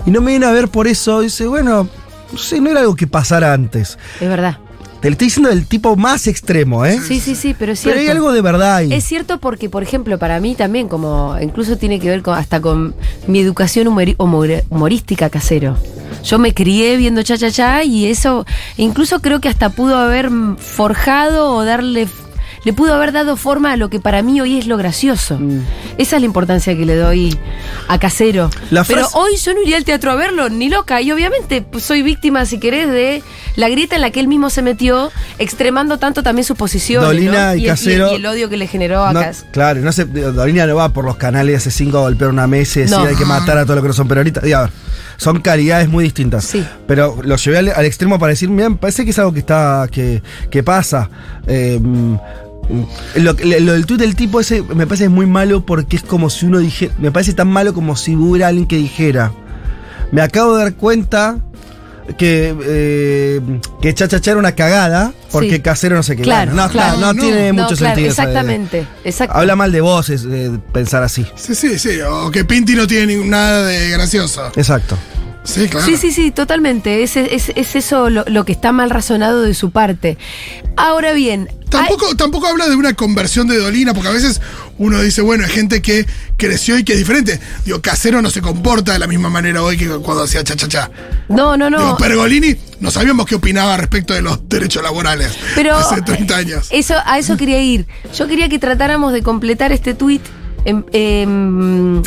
Y 0.08 0.10
no 0.10 0.20
me 0.22 0.32
viene 0.32 0.48
a 0.48 0.52
ver 0.52 0.68
por 0.70 0.88
eso, 0.88 1.22
dice, 1.22 1.46
bueno, 1.46 1.88
no 2.32 2.38
sé, 2.40 2.60
no 2.60 2.72
era 2.72 2.80
algo 2.80 2.96
que 2.96 3.06
pasara 3.06 3.54
antes. 3.54 4.00
Es 4.20 4.28
verdad. 4.28 4.58
Te 5.01 5.09
lo 5.09 5.13
estoy 5.13 5.27
diciendo 5.27 5.50
del 5.50 5.65
tipo 5.65 5.95
más 5.95 6.27
extremo, 6.27 6.86
¿eh? 6.86 7.00
Sí, 7.00 7.19
sí, 7.19 7.33
sí, 7.33 7.56
pero 7.57 7.71
es 7.71 7.81
pero 7.81 7.95
cierto. 7.95 8.00
hay 8.01 8.07
algo 8.07 8.31
de 8.31 8.42
verdad 8.42 8.75
ahí. 8.75 8.94
Es 8.94 9.03
cierto 9.03 9.39
porque, 9.39 9.68
por 9.68 9.81
ejemplo, 9.81 10.19
para 10.19 10.39
mí 10.39 10.53
también, 10.53 10.88
como 10.88 11.36
incluso 11.42 11.75
tiene 11.75 12.00
que 12.00 12.07
ver 12.07 12.21
con, 12.21 12.38
hasta 12.38 12.62
con 12.62 12.94
mi 13.25 13.39
educación 13.39 13.88
humorística 13.88 15.31
casero. 15.31 15.75
Yo 16.24 16.38
me 16.38 16.53
crié 16.53 16.98
viendo 16.98 17.24
cha 17.24 17.36
cha 17.36 17.50
cha 17.50 17.83
y 17.83 18.06
eso 18.06 18.45
incluso 18.77 19.21
creo 19.21 19.42
que 19.42 19.50
hasta 19.50 19.69
pudo 19.69 19.98
haber 19.98 20.30
forjado 20.57 21.56
o 21.56 21.65
darle 21.65 22.07
le 22.63 22.74
pudo 22.74 22.94
haber 22.94 23.12
dado 23.12 23.38
forma 23.38 23.72
a 23.72 23.78
lo 23.78 23.90
que 23.90 24.00
para 24.00 24.22
mí 24.22 24.40
hoy 24.40 24.60
es 24.60 24.68
lo 24.68 24.78
gracioso. 24.78 25.38
Mm. 25.40 25.62
Esa 25.98 26.16
es 26.18 26.22
la 26.22 26.25
importancia 26.25 26.75
que 26.78 26.86
le 26.86 26.96
doy 26.96 27.38
a 27.88 28.00
Casero. 28.00 28.50
La 28.69 28.84
Pero 28.84 29.08
hoy 29.13 29.36
yo 29.38 29.54
no 29.54 29.62
iría 29.62 29.78
al 29.78 29.84
teatro 29.86 30.12
a 30.12 30.16
verlo, 30.16 30.50
ni 30.50 30.69
loca. 30.69 31.02
Y 31.02 31.12
obviamente 31.12 31.62
pues, 31.62 31.84
soy 31.84 32.02
víctima, 32.04 32.46
si 32.46 32.60
querés, 32.60 32.88
de 32.90 33.24
la 33.56 33.68
grieta 33.69 33.96
en 33.96 34.02
la 34.02 34.12
que 34.12 34.19
él 34.19 34.28
mismo 34.28 34.50
se 34.50 34.62
metió, 34.62 35.12
extremando 35.40 35.98
tanto 35.98 36.22
también 36.24 36.46
su 36.46 36.56
posición. 36.56 37.04
Dolina 37.04 37.56
y 37.56 37.66
el- 37.66 37.72
Casero- 37.72 38.12
y 38.12 38.16
el 38.16 38.25
odio 38.25 38.48
que 38.50 38.58
le 38.58 38.68
generó 38.68 39.04
a 39.04 39.14
No, 39.14 39.22
Cas- 39.22 39.45
claro, 39.52 39.80
no 39.81 39.92
se, 39.92 40.06
Dolina 40.06 40.68
no 40.68 40.76
va 40.76 40.90
por 40.90 41.06
los 41.06 41.16
canales 41.18 41.57
hace 41.57 41.71
cinco 41.71 41.97
a 41.97 42.02
golpear 42.02 42.30
una 42.30 42.47
mesa 42.47 42.80
y 42.80 42.83
decir 42.83 42.97
No. 42.97 43.04
hay 43.06 43.16
que 43.16 43.26
matar 43.26 43.57
a 43.57 43.64
todos 43.64 43.76
los 43.78 43.83
que 43.83 43.88
no 43.90 43.94
son 43.94 44.07
peronistas. 44.07 44.44
Digo, 44.44 44.57
a 44.57 44.62
ver, 44.64 44.71
son 45.18 45.40
calidades 45.42 45.90
muy 45.90 46.04
distintas. 46.04 46.45
Sí. 46.45 46.66
Pero 46.88 47.18
lo 47.24 47.35
llevé 47.35 47.57
al, 47.59 47.69
al 47.69 47.85
extremo 47.85 48.18
para 48.19 48.31
decir, 48.31 48.50
mira, 48.50 48.69
parece 48.71 49.04
que 49.04 49.12
es 49.12 49.19
algo 49.19 49.33
que 49.33 49.40
está. 49.40 49.88
que, 49.92 50.21
que 50.50 50.64
pasa. 50.64 51.09
Eh, 51.47 51.80
lo, 53.15 53.33
lo- 53.33 53.59
lo 53.59 53.73
del 53.73 53.85
tuit 53.85 53.99
del 53.99 54.15
tipo 54.15 54.39
ese 54.39 54.61
me 54.63 54.87
parece 54.87 55.09
muy 55.09 55.25
malo 55.25 55.65
porque 55.65 55.95
es 55.97 56.03
como 56.03 56.30
si 56.30 56.45
uno 56.45 56.59
dijera. 56.59 56.94
Me 56.99 57.11
parece 57.11 57.33
tan 57.33 57.47
malo 57.49 57.73
como 57.73 57.95
si 57.95 58.15
hubiera 58.15 58.47
alguien 58.47 58.68
que 58.68 58.77
dijera. 58.77 59.31
Me 60.11 60.21
acabo 60.21 60.56
de 60.57 60.63
dar 60.63 60.73
cuenta 60.75 61.37
que, 62.18 62.53
eh, 62.65 63.41
que 63.81 63.94
Chachacha 63.94 64.31
era 64.31 64.39
una 64.39 64.53
cagada 64.53 65.13
porque 65.31 65.56
Sí. 65.56 65.59
Casero 65.61 65.95
no 65.95 66.03
sé 66.03 66.15
qué. 66.18 66.23
Claro, 66.23 66.53
no, 66.53 66.68
claro. 66.69 66.97
no, 66.99 67.13
No, 67.13 67.21
tiene 67.21 67.53
No, 67.53 67.63
mucho 67.63 67.75
claro, 67.75 67.95
sentido. 67.95 68.09
Exactamente. 68.09 68.87
exacto. 69.06 69.37
Habla 69.37 69.56
mal 69.56 69.71
de 69.71 69.80
vos 69.81 70.09
es, 70.09 70.25
eh, 70.30 70.51
pensar 70.73 71.03
así. 71.03 71.25
Sí, 71.35 71.56
sí, 71.56 71.80
sí. 71.80 71.99
O 72.01 72.30
que 72.31 72.44
Pinti 72.44 72.75
no 72.75 72.87
tiene 72.87 73.15
nada 73.25 73.65
de 73.65 73.89
gracioso. 73.91 74.47
Exacto. 74.56 74.97
Sí, 75.44 75.68
claro. 75.68 75.86
Sí, 75.86 75.98
sí, 75.98 76.12
sí, 76.12 76.31
totalmente. 76.31 77.04
Es, 77.04 77.18
es, 77.18 77.52
es 77.56 77.76
eso 77.76 78.10
lo, 78.10 78.24
lo 78.28 78.45
que 78.45 78.52
está 78.52 78.71
mal 78.71 78.90
razonado 78.90 79.42
de 79.42 79.54
su 79.54 79.71
parte. 79.71 80.18
Ahora 80.78 81.14
bien, 81.14 81.50
Tampoco, 81.71 82.16
tampoco 82.18 82.48
habla 82.48 82.68
de 82.68 82.76
una 82.76 82.94
conversión 82.94 83.48
de 83.48 83.57
Dolina, 83.57 83.94
porque 83.94 84.10
a 84.10 84.12
veces 84.12 84.42
uno 84.78 85.02
dice, 85.02 85.21
bueno, 85.21 85.45
hay 85.45 85.50
gente 85.50 85.81
que 85.81 86.06
creció 86.36 86.78
y 86.78 86.83
que 86.83 86.94
es 86.94 87.00
diferente. 87.00 87.40
Digo, 87.64 87.81
Casero 87.81 88.21
no 88.21 88.30
se 88.30 88.42
comporta 88.42 88.92
de 88.92 89.00
la 89.00 89.07
misma 89.07 89.30
manera 89.30 89.64
hoy 89.64 89.78
que 89.78 89.88
cuando 89.88 90.24
hacía 90.24 90.44
cha 90.44 90.56
cha 90.57 90.68
cha. 90.68 90.92
no, 91.30 91.56
no, 91.56 91.69
no. 91.69 91.80
Digo, 91.80 91.98
Pergolini 91.98 92.57
no 92.81 92.92
sabíamos 92.92 93.26
qué 93.26 93.36
opinaba 93.36 93.78
respecto 93.78 94.14
de 94.14 94.21
los 94.21 94.50
derechos 94.50 94.83
laborales 94.83 95.31
Pero 95.56 95.76
hace 95.76 96.02
30 96.02 96.36
años. 96.36 96.68
Eso, 96.71 96.95
a 97.06 97.18
eso 97.18 97.38
quería 97.38 97.62
ir. 97.62 97.88
Yo 98.14 98.28
quería 98.28 98.50
que 98.50 98.60
tratáramos 98.60 99.14
de 99.14 99.24
completar 99.24 99.71
este 99.71 99.94
tuit 99.94 100.21
em, 100.66 102.02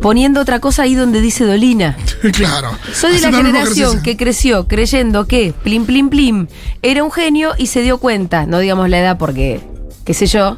poniendo 0.00 0.40
otra 0.40 0.60
cosa 0.60 0.82
ahí 0.82 0.94
donde 0.94 1.20
dice 1.20 1.44
Dolina. 1.44 1.96
claro. 2.32 2.76
Soy 2.92 3.14
de 3.14 3.20
la 3.20 3.32
generación 3.32 4.02
que 4.02 4.16
creció 4.16 4.66
creyendo 4.66 5.26
que 5.26 5.52
Plim 5.62 5.86
Plim 5.86 6.08
Plim 6.08 6.46
era 6.82 7.04
un 7.04 7.10
genio 7.10 7.52
y 7.58 7.66
se 7.66 7.82
dio 7.82 7.98
cuenta, 7.98 8.46
no 8.46 8.58
digamos 8.58 8.88
la 8.88 8.98
edad 8.98 9.18
porque, 9.18 9.60
qué 10.04 10.14
sé 10.14 10.26
yo, 10.26 10.56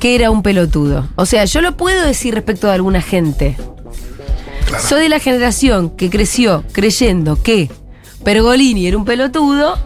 que 0.00 0.14
era 0.14 0.30
un 0.30 0.42
pelotudo. 0.42 1.08
O 1.16 1.26
sea, 1.26 1.44
yo 1.44 1.60
lo 1.60 1.76
puedo 1.76 2.04
decir 2.04 2.34
respecto 2.34 2.66
de 2.66 2.74
alguna 2.74 3.02
gente. 3.02 3.56
Claro. 4.66 4.84
Soy 4.86 5.02
de 5.02 5.08
la 5.08 5.20
generación 5.20 5.90
que 5.90 6.10
creció 6.10 6.64
creyendo 6.72 7.40
que 7.40 7.70
Pergolini 8.24 8.88
era 8.88 8.96
un 8.96 9.04
pelotudo 9.04 9.78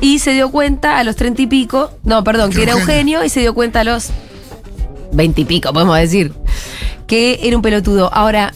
y 0.00 0.20
se 0.20 0.32
dio 0.32 0.50
cuenta 0.50 0.98
a 0.98 1.04
los 1.04 1.16
treinta 1.16 1.42
y 1.42 1.46
pico, 1.46 1.90
no, 2.04 2.22
perdón, 2.22 2.50
que 2.50 2.62
era 2.62 2.76
un 2.76 2.82
genio 2.82 3.24
y 3.24 3.28
se 3.28 3.40
dio 3.40 3.54
cuenta 3.54 3.80
a 3.80 3.84
los 3.84 4.10
veinte 5.12 5.42
y 5.42 5.44
pico, 5.44 5.72
podemos 5.72 5.96
decir. 5.98 6.32
que 7.06 7.40
era 7.42 7.56
un 7.56 7.62
pelotudo. 7.62 8.12
Ahora, 8.12 8.52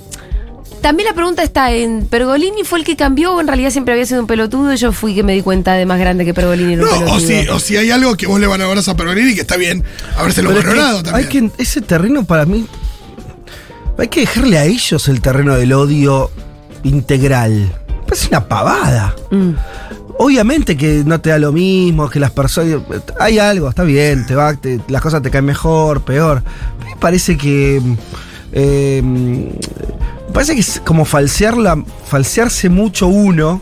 también 0.80 1.08
la 1.08 1.14
pregunta 1.14 1.42
está 1.42 1.72
en, 1.72 2.06
¿Pergolini 2.06 2.62
fue 2.64 2.78
el 2.78 2.84
que 2.84 2.96
cambió 2.96 3.34
o 3.34 3.40
en 3.40 3.46
realidad 3.48 3.70
siempre 3.70 3.92
había 3.92 4.06
sido 4.06 4.20
un 4.20 4.26
pelotudo? 4.26 4.72
Y 4.72 4.76
yo 4.76 4.92
fui 4.92 5.14
que 5.14 5.22
me 5.22 5.32
di 5.32 5.42
cuenta 5.42 5.72
de 5.74 5.84
más 5.84 5.98
grande 5.98 6.24
que 6.24 6.32
Pergolini 6.32 6.74
era 6.74 6.84
un 6.84 6.88
No, 6.88 6.94
pelotudo. 6.94 7.16
o 7.16 7.20
si, 7.20 7.48
o 7.48 7.58
si 7.58 7.76
hay 7.76 7.90
algo 7.90 8.16
que 8.16 8.26
vos 8.26 8.38
le 8.38 8.46
van 8.46 8.60
a 8.62 8.66
a 8.66 8.94
Pergolini 8.96 9.34
que 9.34 9.40
está 9.40 9.56
bien 9.56 9.82
habérselo 10.16 10.48
Pero 10.50 10.60
es 10.60 10.64
que 10.64 10.70
valorado 10.70 11.02
también. 11.02 11.26
Hay 11.26 11.30
que, 11.32 11.62
ese 11.62 11.80
terreno 11.80 12.24
para 12.24 12.46
mí. 12.46 12.66
Hay 13.98 14.08
que 14.08 14.20
dejarle 14.20 14.58
a 14.58 14.64
ellos 14.64 15.08
el 15.08 15.20
terreno 15.20 15.56
del 15.56 15.72
odio 15.72 16.30
integral. 16.84 17.72
Es 18.12 18.28
una 18.28 18.46
pavada. 18.46 19.14
Mm. 19.30 19.50
Obviamente 20.18 20.76
que 20.76 21.02
no 21.04 21.20
te 21.20 21.30
da 21.30 21.38
lo 21.38 21.52
mismo, 21.52 22.08
que 22.08 22.18
las 22.18 22.30
personas. 22.30 22.80
Hay 23.20 23.38
algo, 23.38 23.68
está 23.68 23.82
bien, 23.82 24.26
te 24.26 24.34
va, 24.34 24.56
las 24.88 25.02
cosas 25.02 25.22
te 25.22 25.30
caen 25.30 25.44
mejor, 25.44 26.02
peor. 26.02 26.42
Me 26.84 26.96
parece 26.96 27.36
que. 27.36 27.82
eh, 28.52 29.02
parece 30.32 30.54
que 30.54 30.60
es 30.60 30.80
como 30.84 31.04
falsearla, 31.04 31.82
falsearse 32.06 32.68
mucho 32.68 33.08
uno. 33.08 33.60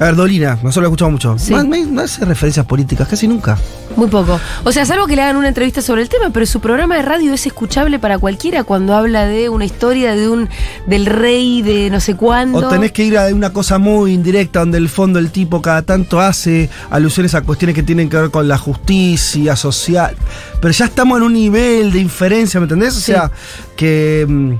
A 0.00 0.04
ver, 0.06 0.16
Dolina, 0.16 0.54
nosotros 0.62 0.76
lo 0.76 0.88
escuchamos 0.88 1.12
mucho. 1.12 1.38
Sí. 1.38 1.52
No, 1.54 2.00
hace 2.00 2.24
referencias 2.24 2.64
políticas, 2.64 3.06
casi 3.06 3.28
nunca. 3.28 3.58
Muy 3.96 4.08
poco. 4.08 4.40
O 4.64 4.72
sea, 4.72 4.86
salvo 4.86 5.06
que 5.06 5.14
le 5.14 5.20
hagan 5.20 5.36
una 5.36 5.48
entrevista 5.48 5.82
sobre 5.82 6.00
el 6.00 6.08
tema, 6.08 6.30
pero 6.32 6.46
su 6.46 6.58
programa 6.58 6.96
de 6.96 7.02
radio 7.02 7.34
es 7.34 7.44
escuchable 7.46 7.98
para 7.98 8.18
cualquiera 8.18 8.64
cuando 8.64 8.94
habla 8.94 9.26
de 9.26 9.50
una 9.50 9.66
historia 9.66 10.14
de 10.16 10.26
un 10.30 10.48
del 10.86 11.04
rey 11.04 11.60
de 11.60 11.90
no 11.90 12.00
sé 12.00 12.14
cuándo. 12.16 12.58
O 12.60 12.68
tenés 12.70 12.92
que 12.92 13.04
ir 13.04 13.18
a 13.18 13.26
una 13.26 13.52
cosa 13.52 13.76
muy 13.76 14.14
indirecta 14.14 14.60
donde 14.60 14.78
el 14.78 14.88
fondo 14.88 15.18
el 15.18 15.30
tipo 15.30 15.60
cada 15.60 15.82
tanto 15.82 16.18
hace 16.18 16.70
alusiones 16.88 17.34
a 17.34 17.42
cuestiones 17.42 17.74
que 17.74 17.82
tienen 17.82 18.08
que 18.08 18.16
ver 18.16 18.30
con 18.30 18.48
la 18.48 18.56
justicia 18.56 19.54
social. 19.54 20.16
Pero 20.62 20.72
ya 20.72 20.86
estamos 20.86 21.18
en 21.18 21.24
un 21.24 21.34
nivel 21.34 21.92
de 21.92 21.98
inferencia, 21.98 22.58
¿me 22.58 22.64
entendés? 22.64 22.96
O 22.96 23.00
Sí. 23.00 23.12
sea, 23.12 23.30
que 23.76 24.24
mm, 24.26 24.52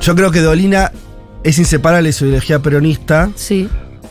yo 0.00 0.14
creo 0.16 0.30
que 0.32 0.40
Dolina 0.40 0.90
es 1.48 1.58
inseparable 1.58 2.08
de 2.08 2.12
su 2.12 2.24
ideología 2.26 2.58
peronista 2.60 3.30
Sí, 3.36 3.68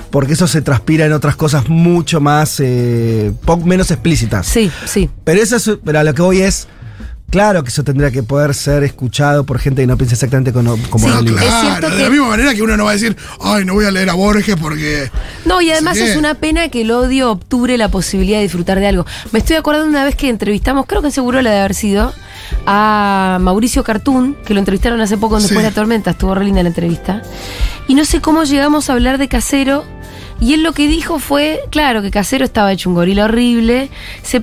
porque 0.09 0.33
eso 0.33 0.47
se 0.47 0.61
transpira 0.61 1.05
en 1.05 1.11
otras 1.11 1.35
cosas 1.35 1.67
mucho 1.67 2.21
más, 2.21 2.59
eh, 2.61 3.33
menos 3.65 3.91
explícitas. 3.91 4.47
sí, 4.47 4.71
sí. 4.85 5.09
Pero 5.23 5.41
eso 5.41 5.57
es, 5.57 5.71
pero 5.83 5.99
a 5.99 6.03
lo 6.03 6.13
que 6.13 6.21
voy 6.21 6.41
es, 6.41 6.67
claro 7.29 7.63
que 7.63 7.69
eso 7.69 7.83
tendría 7.83 8.11
que 8.11 8.23
poder 8.23 8.53
ser 8.53 8.83
escuchado 8.83 9.43
por 9.45 9.59
gente 9.59 9.81
que 9.81 9.87
no 9.87 9.97
piensa 9.97 10.15
exactamente 10.15 10.53
como, 10.53 10.77
como 10.89 11.07
Sí, 11.07 11.13
es 11.25 11.31
claro, 11.33 11.61
cierto 11.61 11.89
de 11.89 11.97
que- 11.97 12.03
la 12.03 12.09
misma 12.09 12.27
manera 12.29 12.53
que 12.53 12.61
uno 12.63 12.77
no 12.77 12.85
va 12.85 12.91
a 12.91 12.93
decir, 12.93 13.15
ay, 13.41 13.65
no 13.65 13.73
voy 13.73 13.85
a 13.85 13.91
leer 13.91 14.09
a 14.09 14.13
Borges 14.13 14.55
porque. 14.55 15.09
No, 15.45 15.61
y 15.61 15.69
además 15.71 15.97
Sí. 15.97 16.03
es 16.03 16.15
una 16.15 16.35
pena 16.35 16.69
que 16.69 16.81
el 16.81 16.91
odio 16.91 17.31
obture 17.31 17.77
la 17.77 17.89
posibilidad 17.89 18.37
de 18.37 18.43
disfrutar 18.43 18.79
de 18.79 18.87
algo. 18.87 19.05
Me 19.31 19.39
estoy 19.39 19.55
acordando 19.57 19.89
una 19.89 20.03
vez 20.05 20.15
que 20.15 20.29
entrevistamos, 20.29 20.85
creo 20.87 21.01
que 21.01 21.11
seguro 21.11 21.41
la 21.41 21.51
de 21.51 21.59
haber 21.59 21.73
sido, 21.75 22.13
a 22.65 23.37
Mauricio 23.41 23.83
Cartún, 23.83 24.35
que 24.45 24.53
lo 24.53 24.59
entrevistaron 24.59 25.01
hace 25.01 25.17
poco 25.17 25.35
en 25.37 25.43
Después 25.43 25.59
Sí. 25.59 25.63
de 25.63 25.69
la 25.69 25.75
tormenta, 25.75 26.11
estuvo 26.11 26.33
re 26.35 26.45
linda 26.45 26.61
la 26.63 26.69
entrevista. 26.69 27.21
Y 27.87 27.95
no 27.95 28.05
sé 28.05 28.21
cómo 28.21 28.43
llegamos 28.43 28.89
a 28.89 28.93
hablar 28.93 29.17
de 29.17 29.27
Casero. 29.27 29.83
Y 30.39 30.53
él 30.53 30.63
lo 30.63 30.73
que 30.73 30.87
dijo 30.87 31.19
fue, 31.19 31.59
claro, 31.71 32.01
que 32.01 32.11
Casero 32.11 32.43
estaba 32.43 32.71
hecho 32.71 32.89
un 32.89 32.95
gorila 32.95 33.25
horrible. 33.25 33.89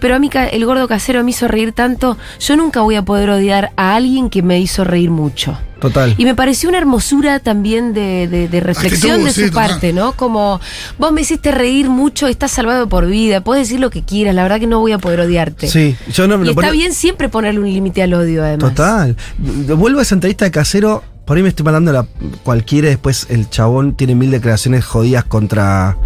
Pero 0.00 0.14
a 0.14 0.18
mí 0.18 0.30
el 0.52 0.64
gordo 0.64 0.88
Casero 0.88 1.22
me 1.22 1.30
hizo 1.30 1.48
reír 1.48 1.72
tanto. 1.72 2.16
Yo 2.40 2.56
nunca 2.56 2.80
voy 2.80 2.96
a 2.96 3.02
poder 3.02 3.28
odiar 3.30 3.72
a 3.76 3.94
alguien 3.94 4.30
que 4.30 4.42
me 4.42 4.58
hizo 4.58 4.84
reír 4.84 5.10
mucho. 5.10 5.58
Total. 5.80 6.14
Y 6.16 6.24
me 6.24 6.34
pareció 6.36 6.68
una 6.68 6.78
hermosura 6.78 7.40
también 7.40 7.92
de, 7.92 8.28
de- 8.28 8.46
de 8.48 8.60
reflexión 8.60 9.12
Actitud, 9.14 9.26
de 9.26 9.32
sí, 9.32 9.40
su 9.42 9.48
total. 9.50 9.68
parte, 9.70 9.92
¿no? 9.92 10.12
Como 10.12 10.60
vos 10.96 11.12
me 11.12 11.22
hiciste 11.22 11.50
reír 11.50 11.90
mucho, 11.90 12.28
estás 12.28 12.52
salvado 12.52 12.88
por 12.88 13.06
vida, 13.06 13.40
puedes 13.42 13.66
decir 13.66 13.80
lo 13.80 13.90
que 13.90 14.02
quieras, 14.04 14.34
la 14.36 14.44
verdad 14.44 14.60
que 14.60 14.68
no 14.68 14.78
voy 14.78 14.92
a 14.92 14.98
poder 14.98 15.18
odiarte. 15.20 15.66
Sí, 15.66 15.96
yo 16.12 16.28
no 16.28 16.38
me 16.38 16.44
Y 16.44 16.46
lo 16.46 16.50
está 16.52 16.60
ponía- 16.68 16.70
bien 16.72 16.94
siempre 16.94 17.28
ponerle 17.28 17.58
un 17.60 17.66
límite 17.66 18.00
al 18.00 18.14
odio, 18.14 18.44
además. 18.44 18.70
Total. 18.74 19.16
Vuelvo 19.38 19.98
a 19.98 20.02
esa 20.02 20.14
entrevista 20.14 20.44
de 20.44 20.52
casero. 20.52 21.02
Por 21.26 21.36
ahí 21.36 21.42
me 21.42 21.48
estoy 21.48 21.64
mandando 21.64 21.92
la 21.92 22.06
cualquiera. 22.42 22.88
Después 22.88 23.26
el 23.30 23.48
chabón 23.48 23.94
tiene 23.96 24.14
mil 24.14 24.30
declaraciones 24.30 24.84
jodidas 24.84 25.24
contra, 25.24 25.96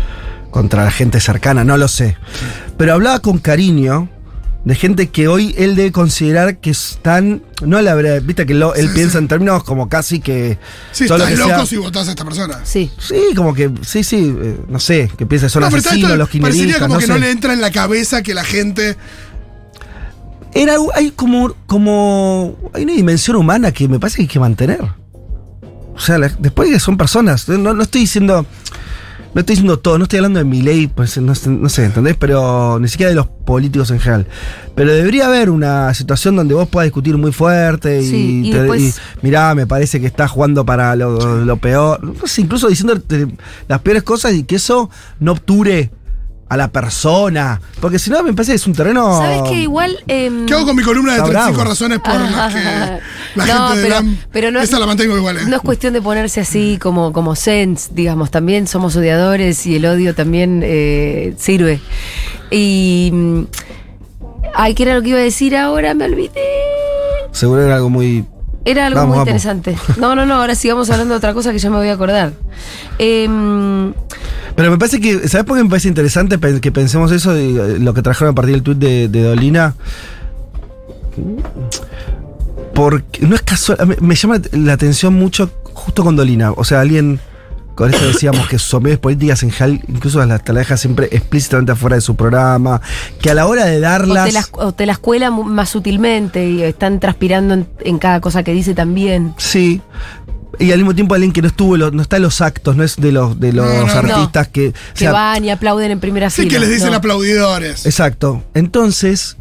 contra 0.51 0.85
la 0.85 0.91
gente 0.91 1.21
cercana. 1.21 1.65
No 1.65 1.77
lo 1.77 1.89
sé. 1.89 2.17
Pero 2.77 2.93
hablaba 2.95 3.21
con 3.21 3.39
cariño 3.39 4.09
de 4.65 4.75
gente 4.75 5.09
que 5.11 5.29
hoy 5.29 5.55
él 5.57 5.75
debe 5.77 5.91
considerar 5.93 6.59
que 6.59 6.71
están. 6.71 7.43
No 7.65 7.81
la 7.81 7.95
verdad. 7.95 8.21
Viste 8.23 8.45
que 8.47 8.53
lo- 8.55 8.75
él 8.75 8.89
Sí, 8.89 8.95
piensa 8.95 9.13
sí. 9.13 9.19
en 9.19 9.29
términos 9.29 9.65
como 9.65 9.89
casi 9.89 10.21
que. 10.21 10.59
Sí, 10.93 11.05
estás 11.05 11.23
que 11.23 11.37
loco 11.37 11.49
sea- 11.49 11.67
si 11.67 11.77
votás 11.79 12.09
a 12.09 12.11
esta 12.11 12.25
persona. 12.25 12.61
Sí. 12.65 12.91
Sí, 12.99 13.17
como 13.35 13.55
que. 13.55 13.71
Sí, 13.83 14.05
sí. 14.05 14.37
eh, 14.39 14.61
no 14.69 14.79
sé. 14.81 15.11
Que 15.17 15.25
piensa 15.25 15.47
que 15.47 15.51
son 15.51 15.61
No, 15.63 15.69
asesinos, 15.69 15.95
esto 15.95 16.17
los 16.17 16.29
parecería 16.29 16.51
kirchneristas. 16.51 16.83
como 16.83 16.95
No 16.95 17.01
que 17.01 17.07
sé. 17.07 17.13
no 17.13 17.19
le 17.19 17.31
entra 17.31 17.53
en 17.55 17.61
la 17.63 17.71
cabeza 17.71 18.23
que 18.23 18.35
la 18.35 18.45
gente. 18.45 18.97
Era, 20.53 20.77
hay 20.95 21.11
como, 21.11 21.55
como. 21.67 22.57
Hay 22.75 22.85
una 22.85 22.95
dimensión 22.95 23.37
humana 23.37 23.73
que 23.73 23.89
me 23.89 23.99
parece 23.99 24.17
que 24.17 24.23
hay 24.23 24.29
que 24.29 24.41
mantener. 24.41 24.81
O 25.97 26.01
sea, 26.01 26.19
la- 26.19 26.29
después 26.39 26.69
que 26.71 26.79
son 26.79 26.97
personas. 26.97 27.49
No, 27.49 27.73
no 27.75 27.83
estoy 27.83 28.03
diciendo. 28.03 28.47
No 29.35 29.41
estoy 29.41 29.53
diciendo 29.57 29.79
todo, 29.79 29.99
no 29.99 30.05
estoy 30.05 30.17
hablando 30.19 30.39
de 30.39 30.47
mi 30.47 30.63
ley, 30.63 30.87
pues, 30.87 31.19
no, 31.19 31.35
sé- 31.35 31.51
no 31.51 31.69
sé, 31.69 31.85
¿entendés? 31.85 32.17
Pero 32.19 32.79
ni 32.81 32.89
siquiera 32.89 33.11
de 33.11 33.17
los 33.17 33.27
políticos 33.27 33.91
en 33.91 34.01
general. 34.01 34.27
Pero 34.75 34.91
debería 34.95 35.27
haber 35.27 35.51
una 35.51 35.93
situación 35.93 36.37
donde 36.37 36.55
vos 36.55 36.67
puedas 36.71 36.87
discutir 36.87 37.19
muy 37.19 37.33
fuerte 37.33 38.01
y, 38.01 38.07
Sí, 38.09 38.43
y 38.47 38.51
te- 38.51 38.61
después- 38.61 38.81
y, 38.81 39.27
mirá, 39.27 39.55
me 39.55 39.67
parece 39.67 40.01
que 40.01 40.07
estás 40.07 40.31
jugando 40.31 40.65
para 40.65 40.97
lo, 40.97 41.45
lo 41.45 41.57
peor. 41.59 42.03
No 42.03 42.27
sé, 42.27 42.41
incluso 42.41 42.67
diciendo 42.69 42.99
las 43.69 43.81
peores 43.83 44.05
cosas 44.05 44.33
y 44.33 44.45
que 44.45 44.57
eso 44.57 44.89
no 45.21 45.33
obture 45.33 45.91
a 46.49 46.57
la 46.57 46.69
persona. 46.69 47.61
Porque 47.81 47.99
si 47.99 48.11
no, 48.11 48.23
me 48.23 48.33
parece 48.33 48.53
que 48.53 48.57
es 48.57 48.67
un 48.67 48.73
terreno. 48.75 49.19
¿Sabes 49.19 49.43
que 49.51 49.55
igual. 49.63 49.99
em, 50.07 50.47
¿Qué 50.47 50.55
hago 50.55 50.67
con 50.67 50.77
mi 50.77 50.83
columna 50.83 51.13
de 51.13 51.19
Está 51.19 51.31
35 51.31 51.55
bravo. 51.57 51.71
razones 51.71 51.99
por 51.99 52.15
las 52.21 52.55
que 52.55 52.61
la 53.37 53.47
No, 53.47 53.69
gente 53.69 53.77
de 53.81 53.83
pero- 53.89 53.95
LAM- 54.01 54.17
pero 54.33 54.51
no- 54.53 54.61
Esa 54.61 54.79
la 54.79 54.87
mantengo 54.87 55.17
igual, 55.17 55.39
¿eh? 55.39 55.41
No 55.47 55.57
es 55.57 55.63
cuestión 55.63 55.93
de 55.93 56.03
ponerse 56.03 56.41
así 56.41 56.79
como, 56.81 57.13
como 57.13 57.35
sense, 57.35 57.91
digamos, 57.93 58.31
también 58.31 58.67
somos 58.67 58.95
odiadores 58.97 59.67
y 59.67 59.77
el 59.77 59.87
odio 59.87 60.15
también 60.15 60.61
eh, 60.65 61.35
sirve. 61.39 61.81
Y. 62.51 63.11
mm, 63.13 63.43
Ay, 64.59 64.75
¿qué 64.75 64.85
era 64.85 64.95
lo 64.95 65.03
que 65.03 65.11
iba 65.11 65.19
a 65.19 65.23
decir 65.23 65.55
ahora? 65.57 65.93
Me 65.95 66.05
olvidé. 66.07 66.41
Seguro 67.33 67.63
era 67.63 67.77
algo 67.77 67.91
muy. 67.91 68.25
Era 68.65 68.87
algo 68.87 69.01
Vamos, 69.01 69.17
muy 69.17 69.19
vamos. 69.27 69.29
interesante. 69.45 69.77
No, 69.99 70.15
no, 70.15 70.25
no, 70.27 70.35
ahora 70.35 70.55
sigamos 70.55 70.89
hablando 70.91 71.13
de 71.15 71.19
otra 71.19 71.35
cosa 71.35 71.53
que 71.53 71.59
ya 71.59 71.69
me 71.71 71.77
voy 71.77 71.89
a 71.89 71.93
acordar. 71.93 72.33
Em, 72.99 73.93
Pero 74.57 74.71
me 74.71 74.79
parece 74.79 75.01
que, 75.01 75.29
¿sabes 75.29 75.47
por 75.47 75.57
qué 75.57 75.63
me 75.63 75.69
parece 75.69 75.89
interesante 75.89 76.39
que 76.61 76.73
pensemos 76.73 77.13
eso? 77.13 77.37
eh, 77.37 77.79
lo 77.79 77.93
que 77.93 78.01
trajeron 78.03 78.33
a 78.33 78.35
partir 78.35 78.55
del 78.55 78.63
tuit 78.63 78.79
de, 78.79 79.09
de 79.09 79.23
Dolina. 79.23 79.75
Porque 82.75 83.27
no 83.27 83.35
es 83.35 83.43
casual, 83.43 83.87
me, 83.87 83.97
me 84.01 84.15
llama 84.15 84.41
la 84.53 84.73
atención 84.73 85.15
mucho 85.15 85.51
justo 85.73 86.03
con 86.03 86.17
Dolina. 86.17 86.53
O 86.53 86.65
sea, 86.65 86.81
alguien, 86.81 87.21
con 87.75 87.93
esto 87.93 88.07
decíamos 88.07 88.49
que 88.49 88.59
sus 88.59 88.81
medios 88.81 88.99
políticas 88.99 89.43
en 89.43 89.51
general, 89.51 89.83
incluso 89.89 90.25
las 90.25 90.43
te 90.43 90.53
la 90.55 90.61
deja 90.61 90.79
siempre 90.79 91.09
explícitamente 91.13 91.73
afuera 91.73 91.97
de 91.97 92.03
su 92.03 92.17
programa, 92.17 92.81
que 93.21 93.31
a 93.31 93.35
la 93.35 93.47
hora 93.47 93.67
de 93.67 93.77
o, 93.77 93.81
darlas... 93.81 94.27
te 94.27 94.33
las, 94.33 94.51
o 94.53 94.73
te 94.73 94.87
las 94.87 94.99
cuela 94.99 95.31
más 95.31 95.69
sutilmente 95.69 96.49
y 96.49 96.63
están 96.63 96.99
transpirando 96.99 97.55
en, 97.55 97.67
en 97.81 97.99
cada 97.99 98.21
cosa 98.21 98.43
que 98.43 98.53
dice 98.53 98.75
también. 98.75 99.35
Sí. 99.37 99.83
Y 100.59 100.73
al 100.73 100.79
mismo 100.79 100.95
tiempo 100.95 101.15
alguien 101.15 101.33
que 101.33 101.43
no 101.43 101.49
estuvo, 101.49 101.77
no 101.77 102.01
está 102.03 102.17
en 102.17 102.23
los 102.23 102.41
actos, 102.41 102.77
no 102.77 102.83
es 102.83 102.97
de 102.97 103.13
los, 103.13 103.39
de 103.39 103.53
los 103.53 103.67
No, 103.67 103.87
no, 103.87 104.03
no. 104.03 104.15
artistas 104.15 104.49
que... 104.49 104.69
o 104.69 104.73
Que 104.95 105.01
sea, 105.01 105.13
van 105.13 105.45
y 105.45 105.51
aplauden 105.51 105.91
en 105.91 106.01
primera 106.01 106.31
Sí, 106.31 106.43
fila. 106.43 106.55
que 106.55 106.61
les 106.61 106.71
dicen 106.71 106.91
No. 106.93 106.97
aplaudidores. 106.97 107.85
Exacto. 107.85 108.43
Entonces, 108.55 109.37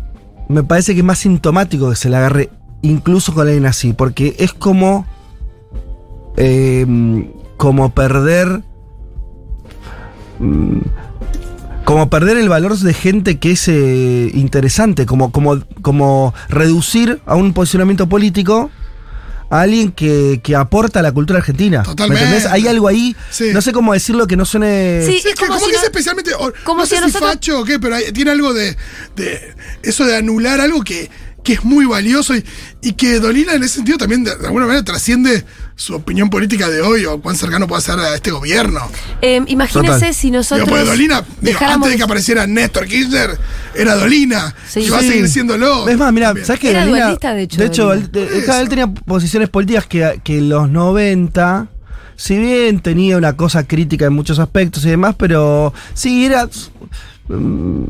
me 0.49 0.63
parece 0.63 0.93
que 0.93 0.99
es 0.99 1.05
más 1.05 1.19
sintomático 1.19 1.89
que 1.89 1.95
se 1.95 2.09
le 2.09 2.17
agarre 2.17 2.49
incluso 2.81 3.33
con 3.33 3.47
alguien 3.47 3.65
así, 3.65 3.93
porque 3.93 4.35
es 4.39 4.51
como. 4.53 5.05
eh, 6.37 6.85
como 7.57 7.89
perder. 7.93 8.61
mm, 10.39 10.79
como 11.85 12.09
perder 12.09 12.37
el 12.37 12.49
valor 12.49 12.75
de 12.77 12.93
gente 12.95 13.37
que 13.37 13.51
es 13.51 13.67
eh, 13.67 14.31
interesante, 14.33 15.05
como, 15.05 15.31
como, 15.31 15.59
como 15.83 16.33
reducir 16.49 17.21
a 17.27 17.35
un 17.35 17.53
posicionamiento 17.53 18.09
político 18.09 18.71
a 19.49 19.61
alguien 19.61 19.91
que, 19.91 20.41
que 20.43 20.55
aporta 20.55 20.99
a 20.99 21.03
la 21.03 21.11
cultura 21.11 21.39
argentina. 21.39 21.83
Totalmente. 21.83 22.23
¿Me 22.25 22.29
entendés? 22.31 22.51
Hay 22.51 22.67
algo 22.67 22.87
ahí, 22.87 23.15
Sí. 23.31 23.45
no 23.53 23.61
sé 23.61 23.71
cómo 23.71 23.93
decirlo 23.93 24.27
que 24.27 24.35
no 24.37 24.45
suene... 24.45 25.03
Sí, 25.05 25.19
Sí, 25.21 25.29
es 25.29 25.35
que 25.35 25.45
como 25.47 25.53
como 25.55 25.59
si 25.59 25.65
que 25.67 25.71
no- 25.73 25.77
es 25.79 25.83
especialmente. 25.85 26.31
o- 26.33 26.53
como 26.63 26.79
no 26.81 26.85
si 26.85 26.89
sé 26.91 26.95
si 26.97 27.01
nosotros- 27.03 27.31
facho 27.31 27.59
o 27.61 27.63
qué, 27.65 27.79
pero 27.79 27.95
hay- 27.95 28.11
tiene 28.11 28.31
algo 28.31 28.53
de, 28.53 28.75
de. 29.15 29.53
Eso 29.83 30.05
de 30.05 30.15
anular 30.17 30.59
algo 30.61 30.83
que, 30.83 31.09
que 31.43 31.53
es 31.53 31.63
muy 31.63 31.85
valioso 31.85 32.35
y, 32.35 32.43
y 32.81 32.93
que 32.93 33.19
Dolina 33.19 33.53
en 33.53 33.63
ese 33.63 33.75
sentido 33.75 33.97
también 33.97 34.23
de, 34.23 34.35
de 34.35 34.45
alguna 34.47 34.65
manera 34.65 34.83
trasciende 34.83 35.45
su 35.77 35.93
opinión 35.93 36.29
política 36.29 36.69
de 36.69 36.81
hoy 36.81 37.05
o 37.05 37.19
cuán 37.19 37.35
cercano 37.35 37.67
puede 37.67 37.81
ser 37.81 37.99
a 37.99 38.15
este 38.15 38.31
gobierno. 38.31 38.79
Em, 39.21 39.43
imagínense 39.47 39.93
Total. 39.99 40.13
si 40.13 40.31
nosotros. 40.31 40.65
Digo, 40.65 40.77
porque 40.77 40.89
Dolina, 40.89 41.23
digo, 41.41 41.59
antes 41.61 41.91
de 41.91 41.97
que 41.97 42.03
apareciera 42.03 42.47
Néstor 42.47 42.87
Kirchner, 42.87 43.37
era 43.75 43.95
Dolina. 43.95 44.55
Sí. 44.69 44.81
y 44.81 44.89
va 44.89 44.99
a 44.99 45.01
seguir 45.01 45.27
siéndolo. 45.27 45.87
Es 45.89 45.97
más, 45.97 46.13
mira. 46.13 46.33
¿sabes 46.43 46.59
qué? 46.61 46.69
Era 46.69 46.85
Dolina- 46.85 47.03
dualista, 47.05 47.33
de 47.33 47.43
hecho, 47.43 47.57
De 47.59 47.65
hecho, 47.65 47.93
él, 47.93 48.69
tenía 48.69 48.87
posiciones 48.87 49.49
políticas 49.49 49.85
que, 49.85 50.21
que 50.23 50.37
en 50.37 50.49
los 50.49 50.69
90, 50.69 51.67
si 52.15 52.37
bien 52.37 52.79
tenía 52.79 53.17
una 53.17 53.35
cosa 53.35 53.67
crítica 53.67 54.05
en 54.05 54.13
muchos 54.13 54.39
aspectos 54.39 54.85
y 54.85 54.89
demás, 54.89 55.15
pero 55.17 55.73
sí, 55.93 56.25
era. 56.25 56.47
Mm, 57.27 57.83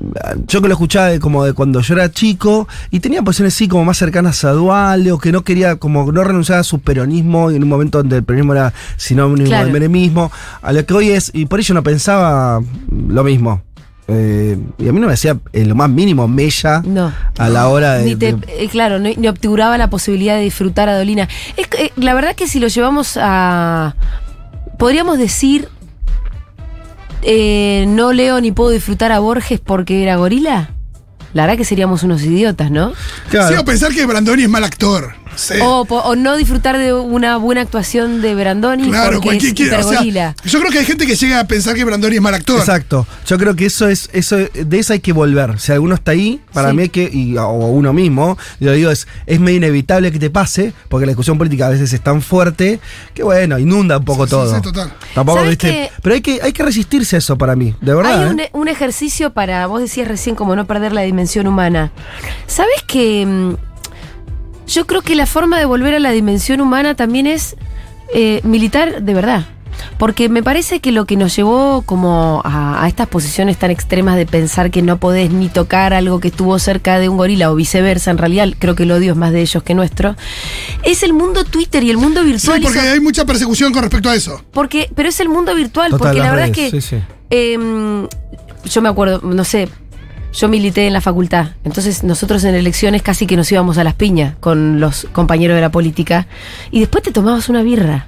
yo 0.48 0.62
que 0.62 0.68
lo 0.68 0.74
escuchaba 0.74 1.08
de, 1.08 1.20
como 1.20 1.44
de 1.44 1.54
cuando 1.54 1.82
yo 1.82 1.94
era 1.96 2.10
chico 2.12 2.68
y 2.92 3.00
tenía 3.00 3.22
posiciones 3.22 3.54
sí 3.54 3.68
como 3.68 3.84
más 3.86 3.98
cercanas 3.98 4.44
a 4.46 4.52
Duale 4.52 5.12
o 5.12 5.18
que 5.20 5.32
no 5.32 5.44
quería 5.44 5.76
como 5.78 6.12
no 6.12 6.24
renunciar 6.24 6.60
a 6.60 6.64
su 6.64 6.80
peronismo 6.80 7.52
en 7.52 7.64
un 7.64 7.70
momento 7.70 7.98
donde 8.00 8.18
el 8.18 8.24
peronismo 8.24 8.54
era 8.54 8.74
sinónimo 8.98 9.48
Claro. 9.48 9.66
del 9.66 9.74
menemismo 9.74 10.32
a 10.62 10.72
lo 10.74 10.86
que 10.86 10.94
hoy 10.94 11.10
es 11.10 11.32
y 11.34 11.46
por 11.46 11.60
ello 11.60 11.74
no 11.76 11.84
pensaba 11.84 12.62
lo 13.08 13.24
mismo 13.24 13.62
Eh, 14.08 14.56
y 14.78 14.88
a 14.88 14.94
mí 14.94 15.00
no 15.00 15.08
me 15.08 15.14
hacía 15.14 15.36
en 15.52 15.68
lo 15.68 15.74
más 15.74 15.90
mínimo 15.90 16.28
mella 16.28 16.84
No. 16.86 17.12
a 17.40 17.50
la 17.50 17.68
hora 17.70 17.94
de, 17.96 18.06
Ni 18.06 18.16
te- 18.16 18.34
de- 18.34 18.64
eh, 18.64 18.68
claro, 18.70 19.00
no- 19.00 19.10
ni 19.18 19.28
obturaba 19.28 19.80
la 19.80 19.90
posibilidad 19.90 20.36
de 20.36 20.44
disfrutar 20.44 20.88
a 20.90 20.96
Dolina. 20.96 21.28
Es 21.58 21.66
eh, 21.80 21.92
la 21.96 22.14
verdad 22.14 22.36
que 22.36 22.48
si 22.48 22.60
lo 22.60 22.68
llevamos 22.68 23.18
a. 23.20 23.96
Podríamos 24.78 25.18
decir. 25.18 25.70
Eh, 27.26 27.86
no 27.88 28.14
leo 28.14 28.40
ni 28.40 28.52
puedo 28.52 28.70
disfrutar 28.70 29.12
a 29.12 29.20
Borges 29.20 29.60
porque 29.60 30.04
era 30.04 30.16
gorila. 30.16 30.70
La 31.34 31.44
verdad 31.44 31.58
que 31.58 31.66
seríamos 31.66 32.04
unos 32.04 32.24
idiotas, 32.24 32.72
¿no? 32.72 32.94
Claro. 33.30 33.54
Sí, 33.54 33.62
o 33.62 33.66
pensar 33.66 33.94
que 33.94 34.06
Brandoni 34.06 34.44
es 34.44 34.50
mal 34.50 34.64
actor. 34.64 35.16
Sí. 35.36 35.56
O, 35.62 36.16
no 36.16 36.38
disfrutar 36.38 36.78
de 36.78 36.94
una 36.94 37.38
buena 37.38 37.62
actuación 37.62 38.22
de 38.22 38.36
Brandoni 38.36 38.90
claro, 38.90 39.20
porque 39.22 39.38
es 39.38 39.44
cualquier 39.44 39.74
o 39.80 39.84
sea. 39.84 40.36
Yo 40.46 40.60
creo 40.60 40.72
que 40.72 40.80
hay 40.80 40.86
gente 40.86 41.06
que 41.06 41.16
llega 41.16 41.40
a 41.40 41.48
pensar 41.48 41.76
que 41.76 41.84
Brandoni 41.84 42.16
es 42.16 42.22
mal 42.22 42.34
actor. 42.34 42.60
Exacto. 42.60 43.06
Yo 43.28 43.38
creo 43.38 43.56
que 43.56 43.66
eso 43.66 43.88
es, 43.88 44.10
eso 44.14 44.38
de 44.38 44.80
eso 44.80 44.94
hay 44.94 45.00
que 45.00 45.14
volver. 45.14 45.60
Si 45.60 45.72
alguno 45.72 45.96
está 45.96 46.12
ahí, 46.12 46.42
para 46.54 46.70
Sí. 46.70 46.76
mí 46.76 46.82
hay 46.84 46.90
que, 46.90 47.10
y, 47.12 47.38
o 47.38 47.48
uno 47.50 47.94
mismo, 47.94 48.38
yo 48.60 48.72
digo, 48.72 48.92
es, 48.92 49.08
es 49.26 49.40
medio 49.40 49.58
inevitable 49.58 50.12
que 50.12 50.20
te 50.20 50.30
pase, 50.30 50.74
porque 50.90 51.06
la 51.06 51.12
discusión 51.12 51.38
política 51.38 51.68
a 51.68 51.70
veces 51.70 51.92
es 51.94 52.02
tan 52.02 52.22
fuerte 52.22 52.80
que 53.14 53.24
bueno, 53.24 53.60
inunda 53.60 53.98
un 53.98 54.06
poco 54.06 54.26
Sí, 54.26 54.32
todo. 54.32 54.56
sí, 54.56 54.62
total. 54.62 54.94
Tampoco, 55.14 55.40
¿Sabes 55.40 55.52
viste. 55.52 55.68
que- 55.68 55.92
Pero 56.02 56.16
hay 56.16 56.22
que, 56.22 56.40
hay 56.42 56.54
que 56.54 56.64
resistirse 56.64 57.16
a 57.18 57.20
eso 57.20 57.38
para 57.38 57.56
mí, 57.56 57.76
de 57.82 57.94
verdad. 57.94 58.24
Hay 58.24 58.28
¿eh? 58.40 58.50
un, 58.54 58.62
un 58.62 58.68
ejercicio 58.68 59.32
para, 59.34 59.68
vos 59.68 59.82
decías 59.82 60.08
recién, 60.08 60.36
como 60.36 60.56
no 60.56 60.66
perder 60.66 60.94
la 60.94 61.02
dimensión 61.02 61.48
humana. 61.48 61.92
¿Sabes 62.48 62.84
que 62.88 63.26
mm, 63.26 63.54
yo 64.68 64.86
creo 64.88 65.02
que 65.02 65.16
la 65.16 65.26
forma 65.26 65.58
de 65.60 65.66
volver 65.66 65.96
a 65.96 66.00
la 66.00 66.12
dimensión 66.12 66.62
humana 66.62 66.96
también 66.96 67.28
es 67.28 67.56
eh, 68.14 68.42
militar 68.44 69.02
de 69.04 69.14
verdad? 69.14 69.46
Porque 69.98 70.30
me 70.30 70.42
parece 70.42 70.80
que 70.80 70.94
lo 70.94 71.06
que 71.06 71.18
nos 71.18 71.36
llevó 71.36 71.82
como 71.82 72.42
a, 72.46 72.82
a 72.82 72.88
estas 72.88 73.08
posiciones 73.10 73.58
tan 73.58 73.72
extremas 73.72 74.16
de 74.16 74.26
pensar 74.26 74.72
que 74.72 74.82
no 74.82 74.98
podés 75.00 75.32
ni 75.32 75.50
tocar 75.50 75.94
algo 75.94 76.22
que 76.22 76.30
estuvo 76.30 76.58
cerca 76.60 76.98
de 76.98 77.10
un 77.10 77.18
gorila 77.18 77.52
o 77.52 77.56
viceversa, 77.56 78.10
en 78.12 78.18
realidad 78.18 78.48
creo 78.58 78.74
que 78.76 78.84
el 78.84 78.92
odio 78.92 79.12
es 79.12 79.18
más 79.18 79.34
de 79.34 79.42
ellos 79.42 79.64
que 79.64 79.74
nuestro, 79.74 80.16
es 80.84 81.04
el 81.04 81.12
mundo 81.12 81.44
Twitter 81.44 81.84
y 81.84 81.90
el 81.90 81.98
mundo 81.98 82.22
Sí, 82.22 82.28
virtual. 82.28 82.60
y 82.62 82.64
porque 82.64 82.80
hay 82.80 83.00
mucha 83.02 83.26
persecución 83.26 83.74
con 83.74 83.82
respecto 83.84 84.10
a 84.10 84.16
eso. 84.16 84.42
porque, 84.54 84.90
pero 84.96 85.10
es 85.10 85.20
el 85.20 85.28
mundo 85.28 85.54
virtual, 85.54 85.92
Total, 85.92 86.00
porque 86.08 86.20
la 86.20 86.32
verdad 86.32 86.48
es 86.48 86.56
que 86.56 86.72
sí, 86.72 86.80
sí. 86.82 86.98
eh, 87.30 88.08
yo 88.70 88.82
me 88.82 88.88
acuerdo, 88.90 89.20
no 89.24 89.44
sé, 89.44 89.68
yo 90.36 90.48
milité 90.50 90.88
en 90.88 90.94
la 90.94 91.02
facultad, 91.02 91.52
entonces 91.64 92.04
nosotros 92.04 92.44
en 92.44 92.56
elecciones 92.56 93.02
casi 93.02 93.26
que 93.26 93.38
nos 93.38 93.52
íbamos 93.52 93.78
a 93.78 93.84
las 93.84 93.94
piñas 93.94 94.36
con 94.40 94.80
los 94.80 95.08
compañeros 95.14 95.56
de 95.56 95.62
la 95.62 95.72
política 95.72 96.28
y 96.72 96.82
después 96.82 97.04
te 97.04 97.12
tomabas 97.12 97.50
una 97.50 97.64
birra. 97.64 98.08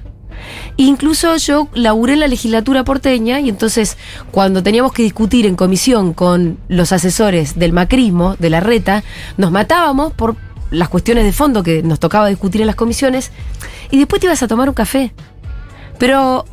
Incluso 0.76 1.36
yo 1.36 1.68
laburé 1.74 2.12
en 2.12 2.20
la 2.20 2.28
legislatura 2.28 2.84
porteña 2.84 3.40
y 3.40 3.48
entonces 3.48 3.96
cuando 4.30 4.62
teníamos 4.62 4.92
que 4.92 5.02
discutir 5.02 5.46
en 5.46 5.56
comisión 5.56 6.14
con 6.14 6.58
los 6.68 6.92
asesores 6.92 7.58
del 7.58 7.72
macrismo, 7.72 8.36
de 8.38 8.50
la 8.50 8.60
reta, 8.60 9.02
nos 9.36 9.50
matábamos 9.50 10.12
por 10.12 10.36
las 10.70 10.88
cuestiones 10.88 11.24
de 11.24 11.32
fondo 11.32 11.62
que 11.62 11.82
nos 11.82 11.98
tocaba 11.98 12.28
discutir 12.28 12.60
en 12.60 12.66
las 12.66 12.76
comisiones 12.76 13.32
y 13.90 13.98
después 13.98 14.20
te 14.20 14.26
ibas 14.26 14.42
a 14.42 14.48
tomar 14.48 14.68
un 14.68 14.74
café. 14.74 15.12
Pero, 15.98 16.44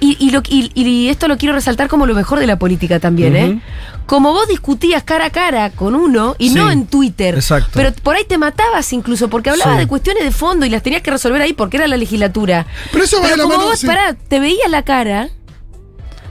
y, 0.00 0.16
y 0.18 0.30
lo- 0.30 0.42
y- 0.48 0.70
y 0.74 1.08
esto 1.08 1.28
lo 1.28 1.36
quiero 1.36 1.54
resaltar 1.54 1.88
como 1.88 2.06
lo 2.06 2.14
mejor 2.14 2.38
de 2.40 2.46
la 2.46 2.58
política 2.58 3.00
también, 3.00 3.36
¿eh? 3.36 3.60
Como 4.06 4.32
vos 4.32 4.48
discutías 4.48 5.02
cara 5.02 5.26
a 5.26 5.30
cara 5.30 5.70
con 5.70 5.94
uno 5.94 6.34
y 6.38 6.50
Sí, 6.50 6.54
no 6.54 6.70
en 6.70 6.86
Twitter. 6.86 7.34
exacto. 7.34 7.70
Pero 7.74 7.92
por 7.92 8.16
ahí 8.16 8.24
te 8.28 8.36
matabas 8.38 8.92
incluso 8.92 9.28
porque 9.28 9.50
hablabas 9.50 9.74
Sí. 9.74 9.80
de 9.80 9.86
cuestiones 9.86 10.24
de 10.24 10.30
fondo 10.30 10.66
y 10.66 10.70
las 10.70 10.82
tenías 10.82 11.02
que 11.02 11.10
resolver 11.10 11.40
ahí 11.42 11.52
porque 11.52 11.76
era 11.78 11.86
la 11.88 11.96
legislatura. 11.96 12.66
Pero 12.92 13.04
eso 13.04 13.20
va 13.20 13.28
de 13.28 13.36
la 13.36 13.42
como 13.44 13.56
mano, 13.56 13.68
vos, 13.70 13.78
sí. 13.78 13.86
pará, 13.86 14.14
te 14.14 14.40
veías 14.40 14.70
la 14.70 14.82
cara, 14.82 15.28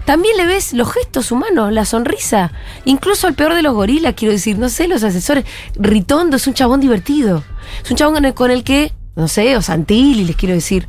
también 0.06 0.36
le 0.36 0.46
ves 0.46 0.74
los 0.74 0.92
gestos 0.92 1.32
humanos, 1.32 1.72
la 1.72 1.86
sonrisa. 1.86 2.52
Incluso 2.86 3.26
al 3.28 3.36
peor 3.36 3.54
de 3.56 3.62
los 3.62 3.74
gorilas, 3.74 4.16
quiero 4.16 4.34
decir, 4.34 4.58
no 4.60 4.68
sé, 4.70 4.88
los 4.88 5.04
asesores. 5.04 5.46
Ritondo 5.76 6.36
es 6.38 6.46
un 6.46 6.54
chabón 6.54 6.82
divertido. 6.82 7.44
Es 7.84 7.90
un 7.90 7.98
chabón 7.98 8.32
con 8.34 8.52
el 8.52 8.64
que, 8.64 8.92
no 9.16 9.28
sé, 9.30 9.56
o 9.56 9.62
Santilli, 9.62 10.26
les 10.26 10.36
quiero 10.36 10.54
decir. 10.56 10.88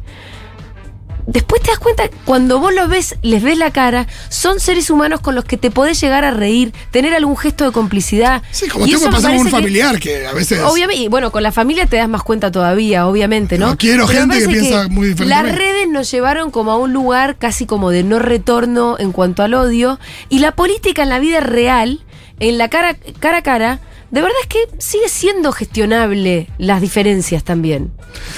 Después 1.26 1.62
te 1.62 1.68
das 1.70 1.78
cuenta, 1.78 2.04
cuando 2.26 2.58
vos 2.60 2.74
los 2.74 2.88
ves, 2.88 3.16
les 3.22 3.42
ves 3.42 3.56
la 3.56 3.70
cara, 3.70 4.06
son 4.28 4.60
seres 4.60 4.90
humanos 4.90 5.20
con 5.20 5.34
los 5.34 5.44
que 5.44 5.56
te 5.56 5.70
podés 5.70 5.98
llegar 6.00 6.22
a 6.24 6.30
reír, 6.30 6.72
tener 6.90 7.14
algún 7.14 7.36
gesto 7.36 7.64
de 7.64 7.72
complicidad. 7.72 8.42
Sí, 8.50 8.68
como 8.68 8.86
Y 8.86 8.90
tengo 8.90 9.10
pasar 9.10 9.30
con 9.30 9.38
un 9.40 9.44
que- 9.46 9.50
familiar 9.50 9.98
que, 9.98 10.26
a 10.26 10.32
veces. 10.32 10.60
Obviamente, 10.62 11.02
y 11.02 11.08
bueno, 11.08 11.32
con 11.32 11.42
la 11.42 11.50
familia 11.52 11.86
te 11.86 11.96
das 11.96 12.08
más 12.10 12.22
cuenta 12.22 12.52
todavía, 12.52 13.06
obviamente, 13.06 13.56
¿no? 13.58 13.68
No 13.68 13.78
quiero 13.78 14.06
Pero 14.06 14.20
gente 14.20 14.38
que 14.40 14.48
piensa 14.48 14.88
muy 14.88 15.08
diferente 15.08 15.34
Las 15.34 15.56
redes 15.56 15.88
nos 15.88 16.10
llevaron 16.10 16.50
como 16.50 16.72
a 16.72 16.76
un 16.78 16.92
lugar 16.92 17.36
casi 17.36 17.64
como 17.64 17.90
de 17.90 18.04
no 18.04 18.18
retorno 18.18 18.96
en 18.98 19.12
cuanto 19.12 19.42
al 19.42 19.54
odio. 19.54 19.98
Y 20.28 20.40
la 20.40 20.52
política 20.52 21.02
en 21.04 21.08
la 21.08 21.20
vida 21.20 21.40
real, 21.40 22.02
en 22.38 22.58
la 22.58 22.68
cara, 22.68 22.96
cara 23.20 23.38
a 23.38 23.42
cara, 23.42 23.80
de 24.14 24.22
verdad 24.22 24.38
es 24.42 24.46
que 24.46 24.58
sigue 24.78 25.08
siendo 25.08 25.50
gestionable 25.50 26.48
las 26.56 26.80
diferencias 26.80 27.42
también. 27.42 27.90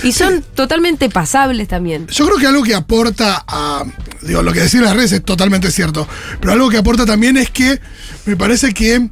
Y 0.03 0.13
son 0.13 0.43
totalmente 0.55 1.11
pasables 1.11 1.69
también. 1.69 2.07
Yo 2.07 2.25
creo 2.25 2.39
que 2.39 2.47
algo 2.47 2.63
que 2.63 2.75
aporta 2.75 3.45
a. 3.47 3.85
Digo, 4.23 4.43
lo 4.43 4.55
que 4.55 4.61
decían 4.61 4.85
las 4.85 4.97
redes 4.97 5.13
es 5.13 5.23
totalmente 5.23 5.71
cierto. 5.71 6.09
Pero 6.41 6.55
algo 6.55 6.71
que 6.71 6.79
aporta 6.79 7.05
también 7.05 7.37
es 7.37 7.51
que 7.51 7.79
me 8.25 8.37
parece 8.37 8.73
que 8.73 9.11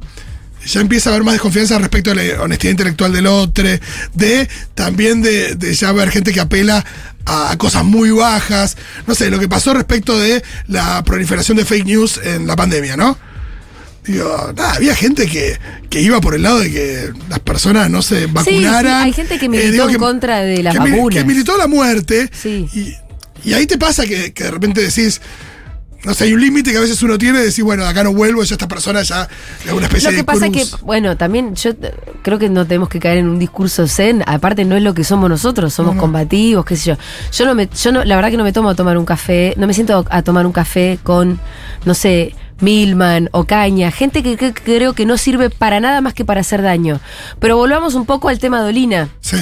ya 0.65 0.81
empieza 0.81 1.11
a 1.11 1.13
haber 1.13 1.23
más 1.23 1.35
desconfianza 1.35 1.77
respecto 1.77 2.09
a 2.09 2.15
la 2.15 2.41
honestidad 2.41 2.71
intelectual 2.71 3.13
del 3.13 3.27
otro, 3.27 3.63
de 4.15 4.49
también 4.73 5.21
de, 5.21 5.53
de 5.53 5.71
ya 5.75 5.91
ver 5.91 6.09
gente 6.09 6.33
que 6.33 6.39
apela 6.39 6.83
a 7.27 7.55
cosas 7.59 7.85
muy 7.85 8.09
bajas. 8.09 8.75
No 9.05 9.13
sé, 9.13 9.29
lo 9.29 9.37
que 9.37 9.47
pasó 9.47 9.75
respecto 9.75 10.17
de 10.17 10.43
la 10.65 11.03
proliferación 11.03 11.57
de 11.57 11.65
fake 11.65 11.85
news 11.85 12.19
en 12.23 12.47
la 12.47 12.55
pandemia, 12.55 12.97
¿no? 12.97 13.19
Digo, 14.07 14.53
nada, 14.55 14.73
había 14.73 14.95
gente 14.95 15.25
que, 15.27 15.57
que 15.89 16.01
iba 16.01 16.21
por 16.21 16.35
el 16.35 16.43
lado 16.43 16.59
de 16.59 16.71
que 16.71 17.09
las 17.29 17.39
personas 17.39 17.89
no 17.89 18.01
se 18.01 18.27
vacunaran. 18.27 19.03
hay 19.03 19.13
gente 19.13 19.39
que 19.39 19.49
militó 19.49 19.67
Eh, 19.67 19.71
digo 19.71 19.89
en 19.89 19.95
contra 19.97 20.41
de 20.41 20.61
las 20.63 20.73
que 20.73 20.79
vacunas. 20.79 21.17
que 21.19 21.25
militó 21.27 21.57
la 21.57 21.67
muerte. 21.67 22.29
Sí. 22.31 22.67
Y, 22.73 22.95
y 23.49 23.53
ahí 23.53 23.65
te 23.65 23.77
pasa 23.77 24.05
que, 24.05 24.33
que 24.33 24.43
de 24.43 24.51
repente 24.51 24.81
decís, 24.81 25.21
no 26.03 26.13
sé, 26.13 26.25
hay 26.25 26.33
un 26.33 26.41
límite 26.41 26.69
que 26.71 26.77
a 26.77 26.81
veces 26.81 27.01
uno 27.01 27.17
tiene 27.17 27.39
de 27.39 27.45
decir, 27.45 27.63
bueno, 27.63 27.83
de 27.83 27.89
acá 27.89 28.03
no 28.03 28.13
vuelvo, 28.13 28.43
ya 28.43 28.53
esta 28.53 28.67
persona 28.67 29.01
ya 29.01 29.27
es 29.65 29.71
una 29.71 29.87
especie 29.87 30.09
Lo 30.09 30.11
que 30.11 30.17
de 30.17 30.23
pasa 30.23 30.45
es 30.45 30.51
que, 30.51 30.65
bueno, 30.83 31.17
también 31.17 31.55
yo 31.55 31.71
creo 32.21 32.37
que 32.37 32.47
no 32.47 32.67
tenemos 32.67 32.89
que 32.89 32.99
caer 32.99 33.17
en 33.17 33.27
un 33.27 33.39
discurso 33.39 33.87
zen. 33.87 34.23
Aparte, 34.27 34.65
no 34.65 34.75
es 34.77 34.83
lo 34.83 34.93
que 34.93 35.03
somos 35.03 35.31
nosotros, 35.31 35.73
somos 35.73 35.93
No, 35.93 35.95
no. 35.95 36.01
combativos, 36.01 36.63
qué 36.63 36.75
sé 36.75 36.91
yo. 36.91 36.97
Yo 37.31 37.45
no 37.45 37.55
me, 37.55 37.67
yo 37.75 37.91
no, 37.91 38.03
la 38.03 38.15
verdad 38.17 38.29
que 38.29 38.37
no 38.37 38.43
me 38.43 38.53
tomo 38.53 38.69
a 38.69 38.75
tomar 38.75 38.99
un 38.99 39.05
café, 39.05 39.55
no 39.57 39.65
me 39.65 39.73
siento 39.73 40.05
a 40.11 40.21
tomar 40.21 40.45
un 40.45 40.51
café 40.51 40.99
con, 41.01 41.39
no 41.85 41.95
sé, 41.95 42.35
Milman 42.61 43.29
o 43.33 43.43
Caña, 43.45 43.91
gente 43.91 44.23
que, 44.23 44.53
creo 44.53 44.93
que 44.93 45.05
no 45.05 45.17
sirve 45.17 45.49
para 45.49 45.79
nada 45.79 46.01
más 46.01 46.13
que 46.13 46.25
para 46.25 46.41
hacer 46.41 46.61
daño. 46.61 46.99
Pero 47.39 47.57
volvamos 47.57 47.93
un 47.95 48.05
poco 48.05 48.29
al 48.29 48.39
tema 48.39 48.61
de 48.61 48.69
Olina 48.69 49.09
Sí, 49.21 49.37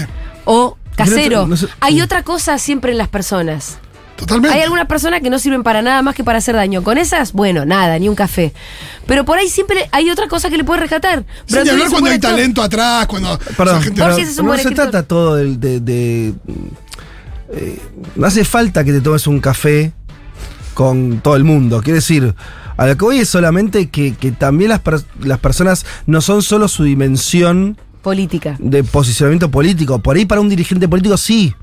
o 0.46 0.78
Casero. 0.96 1.46
no 1.48 1.56
sé- 1.58 1.68
Hay 1.80 1.96
sí. 1.96 2.02
otra 2.02 2.24
cosa 2.24 2.58
siempre 2.58 2.92
en 2.92 2.98
las 2.98 3.08
personas. 3.10 3.78
totalmente. 4.16 4.56
Hay 4.56 4.62
algunas 4.64 4.88
personas 4.88 5.22
que 5.22 5.30
no 5.30 5.38
sirven 5.40 5.64
para 5.64 5.82
nada 5.82 6.02
más 6.02 6.16
que 6.16 6.24
para 6.24 6.38
hacer 6.38 6.56
daño. 6.56 6.82
Con 6.84 6.98
esas, 6.98 7.34
bueno, 7.34 7.66
nada, 7.66 7.98
ni 8.00 8.08
un 8.08 8.16
café. 8.16 8.54
Pero 9.08 9.26
por 9.26 9.38
ahí 9.38 9.50
siempre 9.50 9.90
hay 9.92 10.10
otra 10.12 10.28
cosa 10.28 10.50
que 10.50 10.56
le 10.58 10.64
puede 10.64 10.82
rescatar. 10.82 11.26
Brandoni 11.50 11.70
hablar 11.72 11.90
cuando 11.90 12.10
hay 12.10 12.16
actor. 12.16 12.32
talento 12.32 12.62
atrás, 12.62 13.06
cuando. 13.08 13.38
Perdón, 13.40 13.68
o 13.68 13.72
sea, 13.72 13.82
gente- 13.82 14.02
pero 14.02 14.14
Borges 14.14 14.30
es 14.30 14.38
un 14.38 14.46
no 14.46 14.52
buen 14.52 14.64
se 14.64 14.72
trata 14.72 15.04
todo 15.04 15.36
de, 15.36 15.80
de- 15.80 16.34
eh, 17.56 17.80
no 18.16 18.26
hace 18.28 18.46
falta 18.46 18.84
que 18.84 18.94
te 18.94 19.02
tomes 19.02 19.28
un 19.28 19.40
café 19.40 19.92
con 20.74 21.20
todo 21.22 21.36
el 21.36 21.44
mundo. 21.44 21.82
Quiero 21.84 21.96
decir, 21.96 22.34
a 22.78 22.88
lo 22.88 22.98
que 22.98 23.06
voy 23.06 23.18
es 23.20 23.30
solamente 23.30 23.90
que, 23.90 24.14
que 24.16 24.32
también 24.32 24.70
las, 24.70 24.80
per- 24.80 25.04
las 25.22 25.40
personas 25.40 25.86
no 26.08 26.22
son 26.22 26.42
solo 26.42 26.68
su 26.68 26.84
dimensión 26.84 27.78
Política. 28.02 28.56
de 28.60 28.84
posicionamiento 28.84 29.50
político. 29.50 30.00
Por 30.00 30.16
ahí 30.18 30.26
para 30.26 30.42
un 30.42 30.50
dirigente 30.50 30.88
político 30.88 31.18
sí. 31.18 31.54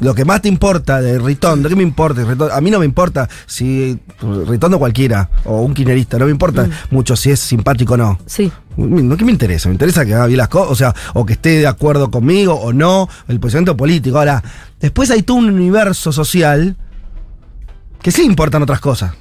Lo 0.00 0.14
que 0.14 0.24
más 0.24 0.42
te 0.42 0.48
importa 0.48 1.00
de 1.00 1.18
Ritondo, 1.18 1.68
¿qué 1.68 1.74
me 1.74 1.82
importa? 1.82 2.20
Ritondo? 2.22 2.52
A 2.54 2.60
mí 2.60 2.70
no 2.70 2.78
me 2.78 2.84
importa 2.84 3.28
si 3.46 3.98
Ritondo 4.46 4.78
cualquiera 4.78 5.28
o 5.44 5.62
un 5.62 5.74
quinerista, 5.74 6.18
no 6.18 6.26
me 6.26 6.30
importa 6.30 6.66
Mm. 6.66 6.70
mucho 6.94 7.16
si 7.16 7.30
es 7.32 7.40
simpático 7.40 7.94
o 7.94 7.96
no. 7.96 8.16
Sí. 8.24 8.52
No, 8.76 9.16
¿Qué 9.16 9.24
me 9.24 9.32
interesa? 9.32 9.68
Me 9.68 9.74
interesa 9.74 10.06
que 10.06 10.14
haga 10.14 10.26
bien 10.26 10.38
las 10.38 10.46
cosas, 10.46 10.70
o 10.70 10.74
sea, 10.76 10.94
o 11.14 11.26
que 11.26 11.32
esté 11.32 11.48
de 11.58 11.66
acuerdo 11.66 12.12
conmigo 12.12 12.54
o 12.54 12.72
no, 12.72 13.08
el 13.26 13.40
posicionamiento 13.40 13.76
político. 13.76 14.18
Ahora, 14.18 14.40
después 14.78 15.10
hay 15.10 15.22
todo 15.24 15.38
un 15.38 15.50
universo 15.50 16.12
social 16.12 16.76
que 18.00 18.12
sí 18.12 18.22
importan 18.22 18.62
otras 18.62 18.78
cosas. 18.78 19.14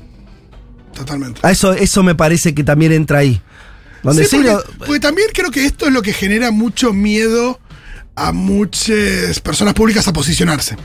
Totalmente. 0.98 1.40
A 1.44 1.52
eso, 1.52 1.74
eso 1.74 2.04
me 2.04 2.16
parece 2.16 2.54
que 2.56 2.64
también 2.64 2.92
entra 2.92 3.20
ahí. 3.20 3.42
Donde 4.04 4.24
Sí, 4.24 4.30
sí, 4.32 4.36
porque, 4.38 4.52
lo- 4.52 4.64
porque 4.86 5.00
también 5.00 5.28
creo 5.34 5.52
que 5.52 5.66
esto 5.66 5.88
es 5.88 5.94
lo 5.94 6.02
que 6.02 6.14
genera 6.14 6.52
mucho 6.52 6.92
miedo 6.94 7.60
a 8.16 8.32
muchas 8.32 9.40
personas 9.42 9.74
públicas 9.74 10.08
a 10.08 10.14
posicionarse. 10.14 10.76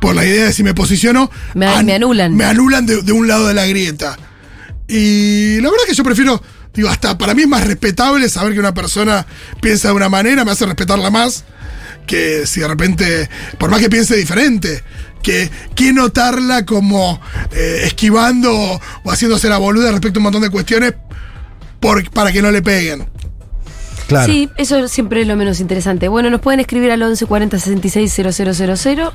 Por 0.00 0.14
la 0.14 0.24
idea 0.26 0.46
de 0.46 0.52
si 0.52 0.62
me 0.62 0.74
posiciono. 0.74 1.30
Me- 1.54 1.82
me 1.82 1.94
anulan. 1.94 2.36
Me 2.36 2.44
anulan 2.44 2.84
de, 2.86 3.02
de 3.02 3.12
un 3.12 3.26
lado 3.26 3.46
de 3.48 3.54
la 3.54 3.66
grieta. 3.66 4.18
Y 4.88 5.56
la 5.60 5.70
verdad 5.70 5.84
que 5.88 5.94
yo 5.94 6.04
prefiero 6.04 6.42
Digo, 6.74 6.88
hasta 6.88 7.16
para 7.16 7.34
mí 7.34 7.42
es 7.42 7.48
más 7.48 7.64
respetable 7.64 8.28
saber 8.28 8.52
que 8.52 8.58
una 8.58 8.74
persona 8.74 9.24
piensa 9.60 9.88
de 9.88 9.94
una 9.94 10.08
manera, 10.08 10.44
me 10.44 10.50
hace 10.50 10.66
respetarla 10.66 11.08
más 11.08 11.44
que 12.04 12.46
si 12.48 12.58
de 12.60 12.66
repente, 12.68 13.30
por 13.58 13.70
más 13.70 13.80
que 13.80 13.88
piense 13.88 14.16
diferente, 14.16 14.82
que, 15.24 15.50
que 15.74 15.92
notarla 15.92 16.64
como 16.64 17.20
eh, 17.50 17.80
esquivando 17.86 18.52
o 18.52 19.10
haciéndose 19.10 19.48
la 19.48 19.58
boluda 19.58 19.90
respecto 19.90 20.18
a 20.18 20.20
un 20.20 20.24
montón 20.24 20.42
de 20.42 20.50
cuestiones 20.50 20.94
por- 21.80 22.08
para 22.10 22.30
que 22.30 22.40
no 22.42 22.52
le 22.52 22.62
peguen. 22.62 23.08
Claro. 24.06 24.30
Sí, 24.30 24.50
eso 24.58 24.86
siempre 24.86 25.22
es 25.22 25.26
lo 25.26 25.34
menos 25.34 25.60
interesante. 25.60 26.08
Bueno, 26.08 26.28
nos 26.28 26.40
pueden 26.42 26.60
escribir 26.60 26.90
al 26.90 27.02
11 27.02 27.24
40 27.26 27.58
66 27.58 28.12
000. 28.14 29.12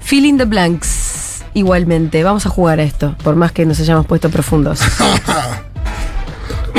Fill 0.00 0.24
in 0.26 0.36
the 0.38 0.44
blanks. 0.44 1.44
Igualmente, 1.54 2.24
vamos 2.24 2.44
a 2.46 2.48
jugar 2.48 2.80
a 2.80 2.82
esto, 2.82 3.16
por 3.22 3.36
más 3.36 3.52
que 3.52 3.64
nos 3.64 3.78
hayamos 3.78 4.06
puesto 4.06 4.28
profundos. 4.30 4.80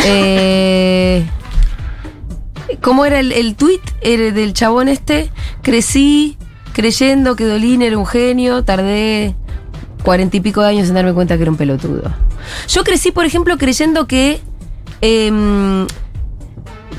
Eh, 0.08 1.26
¿Cómo 2.82 3.06
era 3.06 3.20
el, 3.20 3.32
el 3.32 3.56
tweet 3.56 3.80
Era 4.02 4.32
del 4.32 4.54
chabón 4.54 4.88
este? 4.88 5.32
Crecí 5.62 6.38
creyendo 6.76 7.38
que 7.38 7.46
Dolín 7.46 7.82
era 7.82 7.98
un 7.98 8.06
genio, 8.06 8.66
tardé 8.66 9.34
cuarenta 10.04 10.36
y 10.36 10.42
pico 10.42 10.62
de 10.62 10.68
años 10.68 10.90
en 10.90 10.96
darme 10.96 11.14
cuenta 11.14 11.38
que 11.38 11.44
era 11.44 11.52
un 11.52 11.56
pelotudo. 11.56 12.14
Yo 12.68 12.84
crecí, 12.84 13.12
por 13.12 13.26
ejemplo, 13.26 13.58
creyendo 13.58 14.08
que 14.08 14.42
em, 15.00 15.88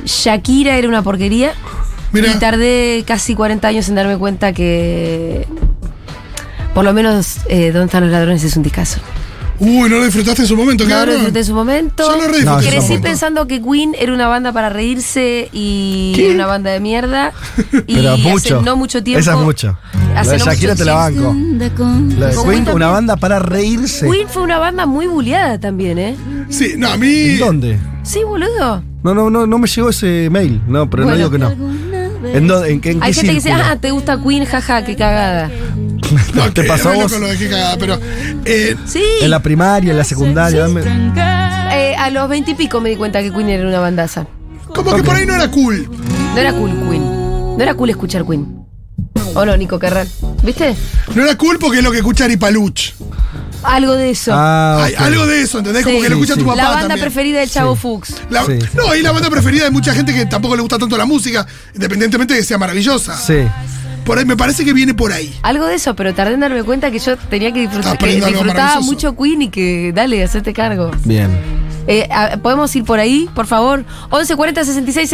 Shakira 0.06 0.76
era 0.78 0.88
una 0.88 1.02
porquería. 1.02 1.52
Y 2.14 2.38
tardé 2.38 3.04
casi 3.06 3.34
40 3.34 3.68
años 3.68 3.88
en 3.90 3.96
darme 3.96 4.16
cuenta 4.16 4.54
que. 4.54 5.46
Por 6.72 6.82
lo 6.82 6.94
menos, 6.94 7.40
eh, 7.48 7.70
¿Dónde 7.70 7.86
están 7.86 8.04
los 8.04 8.12
ladrones? 8.12 8.42
es 8.44 8.56
un 8.56 8.62
discazo. 8.62 9.00
Uy, 9.58 9.88
no 9.88 9.96
lo 9.98 10.04
disfrutaste 10.04 10.42
en 10.42 10.48
su 10.48 10.56
momento, 10.56 10.84
No 10.84 10.90
lo 10.90 10.96
cabrón. 10.96 11.14
disfruté 11.16 11.38
en 11.38 11.44
su 11.44 11.54
momento. 11.54 12.02
Yo 12.04 12.16
lo 12.16 12.28
re 12.28 12.38
disfruté 12.38 12.44
No, 12.44 12.56
en 12.56 12.58
su 12.60 12.64
yo 12.64 12.70
Crecí 12.70 12.86
momento. 12.88 13.08
pensando 13.08 13.46
que 13.46 13.62
Queen 13.62 13.94
era 13.98 14.12
una 14.12 14.28
banda 14.28 14.52
para 14.52 14.68
reírse 14.68 15.48
y 15.52 16.12
¿Qué? 16.14 16.26
era 16.26 16.34
una 16.34 16.46
banda 16.46 16.70
de 16.70 16.80
mierda. 16.80 17.32
Y 17.86 17.94
Pero 17.96 18.12
hace 18.12 18.22
mucho. 18.22 18.62
no 18.62 18.76
mucho 18.76 19.02
tiempo. 19.02 19.20
Esa 19.20 19.32
es 19.32 19.38
mucho. 19.38 19.78
hace 20.14 20.30
La 20.30 20.32
de 20.32 20.38
no 20.38 20.44
Shakira 20.44 20.72
mucho 20.72 20.78
te 20.78 20.84
la 20.84 20.94
banco. 20.94 21.36
La 21.36 21.64
de 21.64 21.70
Con 21.74 22.08
Queen, 22.08 22.14
Queen 22.20 22.60
una 22.62 22.64
también. 22.64 22.90
banda 22.92 23.16
para 23.16 23.38
reírse. 23.38 24.08
Queen 24.10 24.28
fue 24.28 24.42
una 24.42 24.58
banda 24.58 24.86
muy 24.86 25.06
bulleada 25.06 25.58
también, 25.58 25.98
¿eh? 25.98 26.16
Sí, 26.48 26.74
no, 26.76 26.90
a 26.90 26.96
mí. 26.96 27.08
¿En 27.30 27.38
dónde? 27.38 27.78
Sí, 28.02 28.22
boludo. 28.24 28.82
No, 29.02 29.14
no, 29.14 29.30
no, 29.30 29.46
no 29.46 29.58
me 29.58 29.66
llegó 29.68 29.90
ese 29.90 30.28
mail. 30.30 30.60
No, 30.66 30.88
pero 30.90 31.04
Bueno. 31.04 31.18
no 31.18 31.30
digo 31.30 31.30
que 31.30 31.38
no. 31.56 31.76
¿En, 32.28 32.46
dónde- 32.48 32.70
en 32.72 32.80
qué, 32.80 32.90
en 32.90 33.02
Hay 33.02 33.10
qué 33.12 33.14
gente 33.14 33.28
que 33.28 33.34
dice, 33.34 33.48
círculo? 33.50 33.68
ah, 33.70 33.76
te 33.76 33.90
gusta 33.92 34.20
Queen, 34.20 34.44
jaja, 34.46 34.84
qué 34.84 34.96
cagada. 34.96 35.50
No, 36.34 36.52
¿Te 36.52 36.64
pasó 36.64 36.92
vos? 36.92 37.10
loco 37.10 37.18
lo 37.24 37.28
de 37.28 37.48
cagada, 37.48 37.76
pero. 37.78 37.98
eh, 38.44 38.76
Sí. 38.86 39.02
En 39.22 39.30
la 39.30 39.40
primaria, 39.42 39.90
en 39.92 39.98
la 39.98 40.04
secundaria. 40.04 40.66
dame- 40.66 40.82
Eh, 41.72 41.94
a 41.96 42.10
los 42.10 42.28
veintipico 42.28 42.80
me 42.80 42.90
di 42.90 42.96
cuenta 42.96 43.20
que 43.22 43.32
Queen 43.32 43.48
era 43.48 43.66
una 43.66 43.80
bandaza. 43.80 44.26
como 44.74 44.94
que 44.94 45.02
por 45.02 45.14
ahí 45.16 45.26
no 45.26 45.34
era 45.34 45.50
cool. 45.50 45.88
No 46.34 46.38
era 46.40 46.52
cool 46.52 46.70
Queen. 46.88 47.02
No 47.56 47.62
era 47.62 47.74
cool 47.74 47.90
escuchar 47.90 48.24
Queen. 48.26 48.64
¿O 49.34 49.44
no, 49.44 49.56
Nico 49.56 49.78
Carral? 49.78 50.08
¿Viste? 50.42 50.74
No 51.14 51.22
era 51.24 51.36
cool 51.36 51.58
porque 51.58 51.78
es 51.78 51.84
lo 51.84 51.90
que 51.90 51.98
escucha 51.98 52.24
Aripaluch. 52.24 52.92
Algo 53.62 53.94
de 53.94 54.10
eso. 54.10 54.32
Ah, 54.34 54.84
Hay 54.84 54.94
ok. 54.94 55.00
algo 55.00 55.26
de 55.26 55.40
eso, 55.42 55.58
¿entendés? 55.58 55.82
Sí. 55.84 55.90
Como 55.90 56.02
que 56.02 56.08
lo 56.08 56.14
escucha 56.16 56.34
Sí, 56.34 56.38
tu 56.40 56.44
sí. 56.44 56.50
papá 56.50 56.62
la 56.62 56.68
banda 56.68 56.80
también. 56.88 57.00
preferida 57.00 57.40
del 57.40 57.50
Chavo 57.50 57.74
Sí. 57.74 57.80
Fuchs. 57.82 58.14
La- 58.30 58.44
Sí. 58.44 58.58
No, 58.74 58.94
y 58.94 59.02
la 59.02 59.12
banda 59.12 59.28
preferida 59.28 59.64
de 59.64 59.70
mucha 59.70 59.92
gente 59.92 60.14
que 60.14 60.24
tampoco 60.26 60.54
le 60.56 60.62
gusta 60.62 60.78
tanto 60.78 60.96
la 60.96 61.04
música, 61.04 61.46
independientemente 61.74 62.34
de 62.34 62.40
que 62.40 62.46
sea 62.46 62.58
maravillosa. 62.58 63.16
Sí. 63.16 63.38
Por 64.06 64.18
ahí, 64.18 64.24
me 64.24 64.36
parece 64.36 64.64
que 64.64 64.72
viene 64.72 64.94
por 64.94 65.12
ahí. 65.12 65.36
Algo 65.42 65.66
de 65.66 65.74
eso, 65.74 65.96
pero 65.96 66.14
tardé 66.14 66.34
en 66.34 66.40
darme 66.40 66.62
cuenta 66.62 66.92
que 66.92 67.00
yo 67.00 67.16
tenía 67.16 67.52
que 67.52 67.62
disfrutar. 67.62 67.98
Que 67.98 68.06
disfrutaba 68.20 68.80
mucho 68.80 69.16
Queen 69.16 69.42
y 69.42 69.48
que 69.50 69.92
dale, 69.92 70.22
hacete 70.22 70.52
cargo. 70.52 70.92
Bien. 71.04 71.28
Eh, 71.88 72.08
¿Podemos 72.40 72.74
ir 72.76 72.84
por 72.84 73.00
ahí, 73.00 73.28
por 73.34 73.46
favor? 73.46 73.84
11 74.10 74.36
40 74.36 74.64
66 74.64 75.10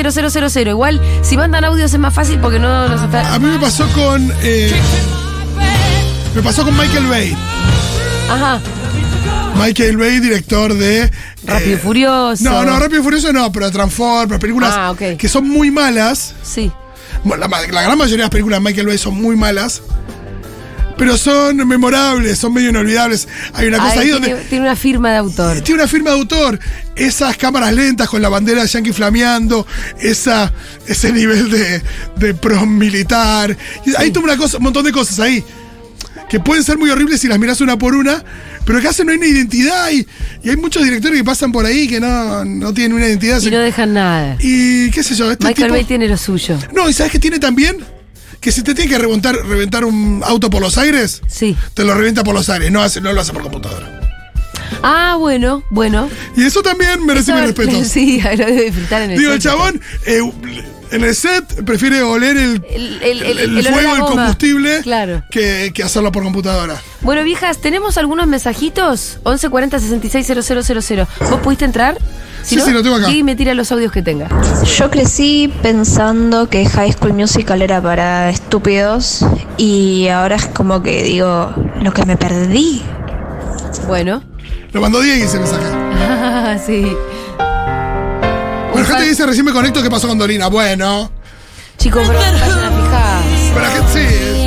000. 0.55 0.68
Igual, 0.68 1.00
si 1.22 1.38
mandan 1.38 1.64
audios 1.64 1.92
es 1.92 1.98
más 1.98 2.12
fácil 2.14 2.38
porque 2.38 2.59
no 2.59 2.88
nos 2.88 3.02
está. 3.02 3.35
A 3.35 3.38
mí 3.38 3.46
me 3.46 3.59
pasó 3.59 3.87
con. 3.94 4.31
eh, 4.42 4.72
me 6.35 6.42
pasó 6.42 6.62
con 6.62 6.76
Michael 6.76 7.07
Bay. 7.07 7.37
Ajá. 8.31 8.61
Michael 9.59 9.96
Bay, 9.96 10.20
director 10.20 10.74
de. 10.74 11.11
Rápido 11.46 11.70
y 11.70 11.74
eh, 11.74 11.78
Furioso. 11.78 12.44
No, 12.44 12.62
no, 12.64 12.78
Rápido 12.78 13.00
y 13.00 13.05
Furioso 13.05 13.33
no, 13.33 13.50
pero 13.52 13.70
Transformers, 13.70 14.38
películas 14.40 14.72
Ah, 14.74 14.94
que 14.96 15.28
son 15.28 15.48
muy 15.48 15.70
malas. 15.70 16.35
Sí. 16.42 16.70
Bueno, 17.24 17.46
la, 17.48 17.82
gran 17.82 17.98
mayoría 17.98 18.16
de 18.16 18.22
las 18.22 18.30
películas 18.30 18.61
de 18.61 18.68
Michael 18.68 18.87
Bay 18.87 18.98
son 18.98 19.14
muy 19.14 19.37
malas. 19.37 19.82
Pero 20.98 21.16
son 21.16 21.56
memorables, 21.66 22.38
son 22.38 22.52
medio 22.52 22.70
inolvidables. 22.70 23.26
Hay 23.54 23.66
una 23.66 23.78
cosa 23.78 23.92
Ay, 23.92 23.98
ahí 23.98 24.04
tiene, 24.11 24.28
donde. 24.28 24.44
tiene 24.44 24.64
una 24.66 24.76
firma 24.76 25.11
de 25.11 25.16
autor. 25.16 25.61
Tiene 25.62 25.80
una 25.80 25.88
firma 25.88 26.11
de 26.11 26.16
autor. 26.16 26.61
Esas 26.94 27.37
cámaras 27.37 27.72
lentas 27.72 28.08
con 28.08 28.20
la 28.22 28.28
bandera 28.28 28.62
de 28.62 28.68
Yankee 28.68 28.92
flameando, 28.92 29.66
esa, 29.98 30.52
ese 30.87 31.12
nivel 31.12 31.50
de, 31.50 31.82
de 32.16 32.35
pro 32.35 32.66
militar. 32.66 33.56
Y 33.85 33.96
Hay 33.96 34.11
toda 34.11 34.26
una 34.26 34.37
cosa, 34.37 34.58
un 34.58 34.64
montón 34.64 34.85
de 34.85 34.92
cosas 34.92 35.18
ahí 35.18 35.42
que 36.33 36.40
pueden 36.40 36.64
ser 36.64 36.79
muy 36.79 36.88
horribles 36.88 37.21
si 37.21 37.29
las 37.29 37.38
miras 37.38 37.61
una 37.61 37.77
por 37.77 37.95
una, 37.95 38.25
pero 38.64 38.81
que 38.81 38.88
hacen 38.88 39.05
no 39.05 39.12
hay 39.12 39.18
una 39.18 39.27
identidad 39.27 39.90
y, 39.90 40.07
y 40.42 40.49
hay 40.49 40.57
muchos 40.57 40.83
directores 40.83 41.18
que 41.18 41.25
pasan 41.25 41.53
por 41.53 41.66
ahí 41.66 41.87
que 41.87 42.01
no, 42.01 42.42
no 42.42 42.73
tienen 42.73 42.95
una 42.97 43.07
identidad. 43.07 43.38
Y 43.42 43.51
no 43.51 43.59
dejan 43.59 43.92
nada. 43.92 44.38
Y 44.40 44.90
qué 44.92 45.03
sé 45.03 45.14
yo, 45.14 45.31
este 45.31 45.45
Michael 45.45 45.66
tipo- 45.68 45.75
Bay 45.75 45.85
tiene 45.85 46.09
lo 46.09 46.16
suyo. 46.16 46.59
No, 46.75 46.88
y 46.88 46.95
¿sabes 46.95 47.12
qué 47.12 47.18
tiene 47.18 47.38
también? 47.38 47.85
Que 48.40 48.51
si 48.51 48.62
te 48.62 48.75
tiene 48.75 48.90
que 48.90 48.97
reventar, 48.97 49.35
reventar 49.47 49.85
un 49.85 50.23
auto 50.25 50.49
por 50.49 50.62
los 50.62 50.79
aires, 50.79 51.21
Sí. 51.29 51.55
te 51.75 51.85
lo 51.85 51.92
revienta 51.92 52.25
por 52.25 52.35
los 52.35 52.49
aires, 52.49 52.73
no, 52.73 52.81
hace, 52.83 53.03
no 53.03 53.12
lo 53.12 53.21
hace 53.21 53.35
por 53.35 53.42
computadora. 53.42 54.01
Ah, 54.83 55.16
bueno, 55.18 55.62
bueno. 55.68 56.09
Y 56.35 56.45
eso 56.45 56.62
también 56.62 57.05
merece 57.05 57.35
mi 57.35 57.40
respeto. 57.42 57.85
Sí, 57.85 58.23
lo 58.38 58.47
debe 58.47 58.64
disfrutar 58.64 59.03
en 59.03 59.11
el 59.11 59.18
Digo, 59.18 59.33
el 59.33 59.38
chabón 59.38 59.83
eh, 60.07 60.21
en 60.92 61.05
el 61.05 61.14
set 61.14 61.64
prefiere 61.64 62.02
oler 62.02 62.37
el, 62.37 62.64
El, 62.70 63.02
el- 63.02 63.22
el- 63.22 63.38
el 63.38 63.59
el 63.59 63.66
olor 63.66 63.68
a 63.68 63.72
fuego, 63.72 63.94
el 63.96 64.02
combustible, 64.02 64.81
Claro. 64.83 65.22
que, 65.31 65.72
que 65.74 65.83
hacerlo 65.83 66.12
por 66.12 66.22
computadora. 66.22 66.76
Bueno, 67.00 67.24
viejas, 67.24 67.59
tenemos 67.59 67.98
algunos 67.98 68.26
mensajitos. 68.26 69.18
11 69.24 69.48
40 69.48 69.78
66 69.81 70.26
000. 70.26 71.07
¿Vos 71.31 71.40
pudiste 71.40 71.64
entrar? 71.64 71.98
Sí, 72.44 72.59
sí, 72.61 72.70
lo 72.72 72.83
tengo 72.83 72.96
acá. 72.96 73.09
Y 73.11 73.22
me 73.22 73.37
tira 73.37 73.55
los 73.55 73.70
audios 73.72 73.92
que 73.92 74.02
tenga. 74.02 74.28
Yo 74.76 74.90
crecí 74.90 75.52
pensando 75.62 76.48
que 76.48 76.66
High 76.66 76.92
School 76.92 77.12
Musical 77.12 77.62
era 77.62 77.81
para 77.81 78.31
estúpidos 78.31 79.24
y 79.59 80.09
ahora 80.09 80.37
es 80.37 80.46
como 80.46 80.83
que 80.83 81.05
digo, 81.05 81.55
lo 81.81 81.92
que 81.92 82.05
me 82.05 82.16
perdí. 82.16 82.83
Bueno. 83.87 84.22
Lo 84.72 84.81
mandó 84.81 85.00
Diego 85.00 85.24
y 85.24 85.28
se 85.28 85.38
me 85.38 85.46
saca. 85.46 85.66
Ah, 86.00 86.59
sí. 86.66 86.87
Gente 88.92 89.09
dice, 89.09 89.26
recién 89.26 89.44
me 89.44 89.52
conecto, 89.52 89.83
¿qué 89.83 89.90
pasó 89.90 90.09
con 90.09 90.18
Dolina? 90.18 90.48
Bueno, 90.48 91.11
Chicos, 91.78 92.02
pero 92.07 92.18
vayan 92.18 92.35
a 92.37 92.70
fijar. 92.70 93.22
pero 93.55 93.61
la 93.66 93.70
gente 93.70 93.92
sí. 93.92 94.38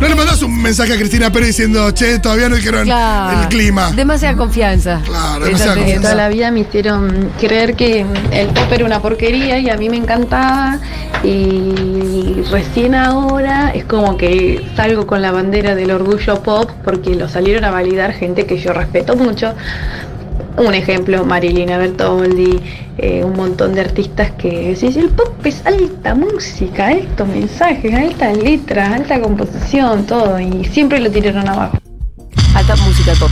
No 0.00 0.08
le 0.08 0.14
mandás 0.16 0.42
un 0.42 0.60
mensaje 0.60 0.92
a 0.92 0.96
Cristina 0.96 1.30
Pérez 1.30 1.48
diciendo, 1.48 1.90
che, 1.92 2.18
todavía 2.18 2.48
no 2.48 2.56
dijeron 2.56 2.84
Claro. 2.84 3.42
el 3.42 3.48
clima. 3.48 3.92
Demasiada 3.92 4.36
confianza. 4.36 5.00
Claro, 5.04 5.36
Esa 5.36 5.44
demasiada 5.46 5.74
confianza. 5.76 6.02
Toda 6.10 6.14
la 6.16 6.28
vida 6.28 6.50
me 6.50 6.60
hicieron 6.60 7.30
creer 7.40 7.76
que 7.76 8.04
el 8.32 8.48
pop 8.48 8.66
era 8.72 8.84
una 8.84 9.00
porquería 9.00 9.58
y 9.60 9.70
a 9.70 9.76
mí 9.76 9.88
me 9.88 9.96
encantaba 9.96 10.78
y 11.22 12.42
recién 12.50 12.94
ahora 12.96 13.70
es 13.74 13.84
como 13.84 14.16
que 14.16 14.68
salgo 14.76 15.06
con 15.06 15.22
la 15.22 15.30
bandera 15.30 15.74
del 15.76 15.92
orgullo 15.92 16.42
pop 16.42 16.68
porque 16.84 17.14
lo 17.14 17.28
salieron 17.28 17.64
a 17.64 17.70
validar 17.70 18.12
gente 18.12 18.44
que 18.44 18.58
yo 18.58 18.72
respeto 18.72 19.14
mucho. 19.16 19.54
Un 20.56 20.74
ejemplo, 20.74 21.24
Marilina 21.24 21.78
Bertoldi, 21.78 22.60
eh, 22.98 23.24
un 23.24 23.34
montón 23.34 23.74
de 23.74 23.80
artistas 23.80 24.32
que 24.32 24.74
decís, 24.74 24.96
el 24.96 25.08
pop 25.08 25.34
es 25.44 25.64
alta 25.64 26.14
música, 26.14 26.88
altos 26.88 27.26
mensajes, 27.26 27.94
altas 27.94 28.36
letras, 28.36 28.92
alta 29.00 29.20
composición, 29.20 30.06
todo, 30.06 30.38
y 30.38 30.64
siempre 30.66 31.00
lo 31.00 31.10
tiraron 31.10 31.48
abajo. 31.48 31.78
Alta 32.54 32.76
música 32.76 33.14
top. 33.14 33.30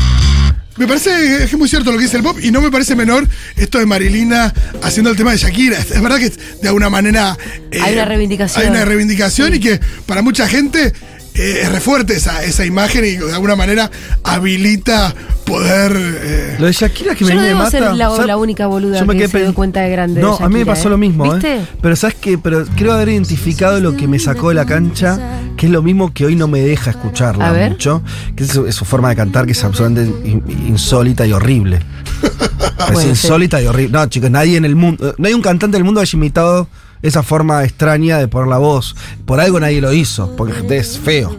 Me 0.76 0.87
parece 0.87 1.44
es 1.44 1.59
muy 1.59 1.68
cierto 1.68 1.92
lo 1.92 1.98
que 1.98 2.04
dice 2.04 2.16
el 2.16 2.22
pop 2.22 2.38
y 2.42 2.50
no 2.50 2.62
me 2.62 2.70
parece 2.70 2.96
menor 2.96 3.28
esto 3.54 3.78
de 3.78 3.85
Marilina 3.85 4.54
haciendo 4.83 5.11
el 5.11 5.16
tema 5.16 5.33
de 5.33 5.37
Shakira. 5.37 5.78
Es 5.78 6.00
verdad 6.00 6.16
que 6.16 6.30
de 6.30 6.68
alguna 6.68 6.88
manera... 6.88 7.37
eh, 7.70 7.80
Hay 7.83 7.94
una 7.94 8.06
reivindicación. 8.06 8.64
Hay 8.64 8.70
una 8.70 8.87
reivindicación 8.87 9.54
y 9.54 9.61
que 9.61 9.78
para 10.06 10.22
mucha 10.22 10.48
gente 10.48 10.94
eh, 11.34 11.60
es 11.62 11.72
re 11.72 11.80
fuerte 11.80 12.14
esa, 12.14 12.42
esa 12.44 12.64
imagen 12.64 13.04
y 13.04 13.16
de 13.16 13.32
alguna 13.32 13.56
manera 13.56 13.90
habilita 14.24 15.14
poder... 15.44 15.92
eh, 15.96 16.56
Lo 16.58 16.66
de 16.66 16.72
Shakira 16.72 17.14
que 17.14 17.24
Yo 17.24 17.30
me, 17.30 17.34
no 17.36 17.42
debo 17.42 17.58
mata. 17.58 17.70
ser 17.70 17.82
la, 17.94 18.08
la 18.26 18.36
única 18.36 18.66
boluda 18.66 18.98
Yo 19.00 19.06
me 19.06 19.16
que 19.16 19.28
se 19.28 19.38
dio 19.40 19.54
cuenta 19.54 19.80
de 19.80 19.90
grande. 19.90 20.20
de 20.20 20.26
No, 20.26 20.36
a 20.36 20.48
mí 20.48 20.54
me 20.54 20.58
Shakira, 20.60 20.74
pasó 20.74 20.88
¿eh? 20.88 20.90
lo 20.90 20.98
mismo, 20.98 21.32
¿Viste? 21.32 21.56
¿eh? 21.56 21.66
Pero 21.80 21.96
¿sabes 21.96 22.16
qué? 22.20 22.38
Pero 22.38 22.64
creo 22.76 22.92
haber 22.92 23.08
identificado 23.10 23.80
lo 23.80 23.96
que 23.96 24.06
me 24.06 24.18
sacó 24.18 24.48
de 24.50 24.54
la 24.54 24.66
cancha, 24.66 25.40
que 25.56 25.66
es 25.66 25.72
lo 25.72 25.82
mismo 25.82 26.12
que 26.12 26.24
hoy 26.26 26.36
no 26.36 26.46
me 26.48 26.60
deja 26.60 26.90
escucharla 26.90 27.48
A 27.48 27.52
ver. 27.52 27.70
mucho, 27.72 28.02
que 28.36 28.44
es 28.44 28.50
su, 28.50 28.66
es 28.66 28.74
su 28.74 28.84
forma 28.84 29.08
de 29.10 29.16
cantar 29.16 29.46
que 29.46 29.52
es 29.52 29.64
absolutamente 29.64 30.28
in- 30.28 30.42
insólita 30.68 31.26
y 31.26 31.32
horrible. 31.32 31.80
es 32.92 33.04
insólita 33.04 33.60
y 33.62 33.66
horrible. 33.66 33.92
No, 33.98 34.06
chicos, 34.06 34.30
nadie 34.30 34.56
en 34.56 34.64
el 34.64 34.76
mundo, 34.76 35.14
no 35.18 35.26
hay 35.26 35.34
un 35.34 35.42
cantante 35.42 35.76
del 35.76 35.84
mundo 35.84 36.00
que 36.00 36.04
haya 36.06 36.16
imitado 36.16 36.68
esa 37.02 37.22
forma 37.22 37.64
extraña 37.64 38.18
de 38.18 38.28
poner 38.28 38.48
la 38.48 38.58
voz. 38.58 38.94
Por 39.26 39.40
algo 39.40 39.58
nadie 39.60 39.80
lo 39.80 39.92
hizo, 39.92 40.34
porque 40.36 40.76
es 40.76 40.98
feo. 40.98 41.36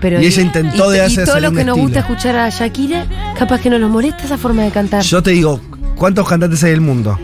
Pero 0.00 0.20
Y 0.20 0.26
ella 0.26 0.42
intentó 0.42 0.88
de 0.90 0.98
y 0.98 1.00
hacer 1.00 1.24
todo 1.26 1.34
salir 1.34 1.50
lo 1.50 1.56
que 1.56 1.64
nos 1.64 1.76
gusta 1.78 2.00
escuchar 2.00 2.36
a 2.36 2.48
Shakira, 2.48 3.06
capaz 3.38 3.60
que 3.60 3.68
no 3.70 3.78
nos 3.78 3.90
molesta 3.90 4.24
esa 4.24 4.38
forma 4.38 4.62
de 4.62 4.70
cantar. 4.70 5.02
Yo 5.02 5.22
te 5.22 5.32
digo, 5.32 5.60
¿cuántos 5.96 6.26
cantantes 6.28 6.62
hay 6.64 6.70
del 6.70 6.80
mundo? 6.80 7.18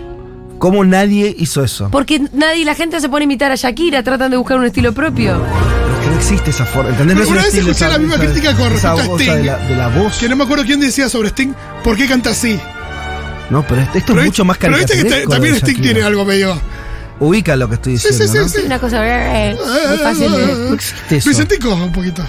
¿Cómo 0.59 0.85
nadie 0.85 1.35
hizo 1.39 1.65
eso? 1.65 1.89
Porque 1.91 2.21
nadie, 2.35 2.67
la 2.67 2.75
gente 2.75 3.01
se 3.01 3.09
pone 3.09 3.23
a 3.23 3.25
imitar 3.25 3.51
a 3.51 3.55
Shakira, 3.55 4.03
tratan 4.03 4.31
de 4.31 4.37
buscar 4.37 4.59
un 4.59 4.67
estilo 4.67 4.93
propio. 4.93 5.37
Es 5.37 6.05
que 6.05 6.11
no 6.11 6.17
existe 6.17 6.51
esa 6.51 6.67
forma. 6.67 6.91
¿Entendés? 6.91 7.17
Pero 7.17 7.25
No 7.29 7.33
una 7.33 7.41
vez 7.45 7.55
estilo, 7.55 7.71
escuché 7.71 7.85
esa- 7.87 7.93
la 7.95 7.99
misma 7.99 8.15
esa- 8.17 8.25
crítica 8.25 8.55
con 8.57 8.73
esa 8.75 8.93
respecto 8.93 9.15
a 9.15 9.17
de 9.17 9.25
Sting. 9.25 9.47
la, 9.47 9.57
de 9.57 9.77
la 9.77 9.89
voz. 9.89 10.19
Que 10.19 10.29
no 10.29 10.37
me 10.37 10.45
acuerdo 10.45 10.65
quién 10.67 10.81
decía 10.81 11.09
sobre 11.09 11.29
Sting, 11.31 11.55
¿por 11.83 11.97
qué 11.97 12.07
canta 12.07 12.29
así? 12.31 12.61
No, 13.49 13.67
pero 13.67 13.81
esto 13.81 13.99
Pero 14.07 14.21
es 14.21 14.27
mucho 14.27 14.45
más 14.45 14.59
Pero 14.59 14.77
viste 14.77 14.93
que 14.93 14.99
caricaturesco 14.99 15.31
ta- 15.31 15.37
también 15.37 15.55
Sting 15.57 15.81
tiene 15.83 16.03
algo 16.03 16.25
medio. 16.27 16.61
Ubica 17.21 17.55
lo 17.55 17.69
que 17.69 17.75
estoy 17.75 17.93
diciendo, 17.93 18.25
sí, 18.25 18.29
sí, 18.29 18.39
¿no? 18.39 18.49
sí. 18.49 18.59
Una 18.65 18.79
cosa 18.79 19.49
eh, 19.49 19.57
muy 19.89 19.99
fácil 19.99 20.33
de. 20.33 21.17
Eso. 21.17 21.29
Vicentico, 21.29 21.75
un 21.75 21.93
poquito. 21.93 22.25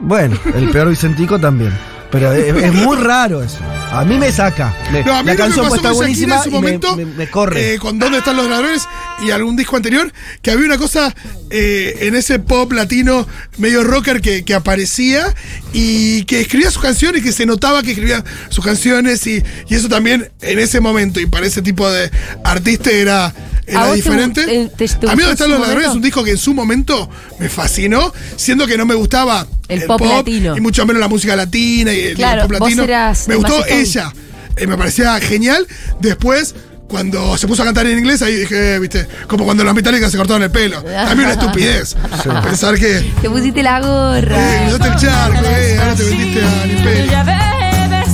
Bueno, 0.00 0.36
el 0.54 0.70
peor 0.70 0.88
Vicentico 0.88 1.38
también. 1.38 1.72
Pero 2.10 2.32
es, 2.32 2.54
es 2.62 2.72
muy 2.72 2.96
raro 2.96 3.42
eso. 3.42 3.58
A 3.90 4.04
mí 4.04 4.16
me 4.18 4.30
saca. 4.30 4.72
Me- 4.92 5.02
No, 5.02 5.14
a 5.16 5.22
mí 5.22 5.28
la 5.30 5.36
canción 5.36 5.66
puede 5.66 5.78
estar 5.80 5.94
buenísima 5.94 6.36
en 6.36 6.42
su 6.42 6.48
y 6.48 6.52
me- 6.52 6.56
momento, 6.58 6.96
me, 6.96 7.04
me 7.06 7.28
corre. 7.28 7.74
eh, 7.74 7.78
con 7.78 7.98
¿Dónde 7.98 8.18
están 8.18 8.36
los 8.36 8.48
ladrones? 8.48 8.82
y 9.24 9.30
algún 9.30 9.56
disco 9.56 9.76
anterior, 9.76 10.12
que 10.42 10.50
había 10.50 10.66
una 10.66 10.78
cosa 10.78 11.14
eh, 11.50 11.98
en 12.02 12.14
ese 12.16 12.38
pop 12.40 12.72
latino 12.72 13.26
medio 13.58 13.84
rocker 13.84 14.20
que, 14.20 14.44
que 14.44 14.54
aparecía 14.54 15.32
y 15.72 16.24
que 16.24 16.40
escribía 16.40 16.70
sus 16.70 16.82
canciones, 16.82 17.22
que 17.22 17.32
se 17.32 17.46
notaba 17.46 17.82
que 17.82 17.90
escribía 17.92 18.24
sus 18.48 18.64
canciones 18.64 19.24
y, 19.26 19.42
y 19.68 19.74
eso 19.74 19.88
también 19.88 20.30
en 20.42 20.58
ese 20.58 20.80
momento 20.80 21.20
y 21.20 21.26
para 21.26 21.46
ese 21.46 21.62
tipo 21.62 21.88
de 21.90 22.10
artista 22.42 22.90
era, 22.90 23.26
¿A 23.26 23.32
era 23.66 23.88
te 23.90 23.94
diferente. 23.94 24.44
te- 24.76 24.88
te 24.88 25.08
a 25.08 25.14
mí 25.14 25.22
¿Dónde 25.22 25.32
están 25.32 25.50
los 25.50 25.60
ladrones? 25.60 25.88
Es 25.88 25.94
un 25.94 26.02
disco 26.02 26.24
que 26.24 26.32
en 26.32 26.38
su 26.38 26.52
momento 26.54 27.08
me 27.38 27.48
fascinó, 27.48 28.12
siendo 28.36 28.66
que 28.66 28.76
no 28.76 28.84
me 28.84 28.94
gustaba 28.94 29.46
El 29.68 29.82
pop 29.84 30.00
latino. 30.00 30.56
y 30.56 30.60
mucho 30.60 30.84
menos 30.86 31.00
la 31.00 31.08
música 31.08 31.34
latina 31.36 31.92
y 31.92 32.00
el 32.00 32.14
Claro, 32.16 32.42
pop 32.42 32.50
vos 32.52 32.60
latino. 32.60 32.82
eras 32.84 33.28
me 33.28 33.34
gustó 33.36 33.64
ella. 33.66 34.12
Eh, 34.56 34.66
me 34.66 34.76
parecía 34.76 35.18
genial. 35.20 35.66
Después, 36.00 36.54
cuando 36.86 37.36
se 37.38 37.48
puso 37.48 37.62
a 37.62 37.64
cantar 37.64 37.86
en 37.86 37.98
inglés, 37.98 38.22
ahí 38.22 38.36
dije, 38.36 38.78
viste, 38.78 39.06
como 39.26 39.44
cuando 39.44 39.64
las 39.64 39.74
metálicas 39.74 40.12
se 40.12 40.16
cortaron 40.18 40.42
el 40.42 40.50
pelo. 40.50 40.82
También 40.82 41.20
una 41.30 41.32
estupidez. 41.32 41.96
Pensar 42.42 42.78
que. 42.78 43.10
Te 43.22 43.28
pusiste 43.30 43.62
la 43.62 43.78
Eh, 43.78 43.82
gorra. 43.82 44.60
cruzaste 44.68 44.88
el 44.88 44.96
charco, 44.96 45.44
eh, 45.48 45.78
ahora 45.80 45.94
te 45.96 46.02
vendiste 46.04 46.42
al 46.44 46.70
imperio. 46.70 47.04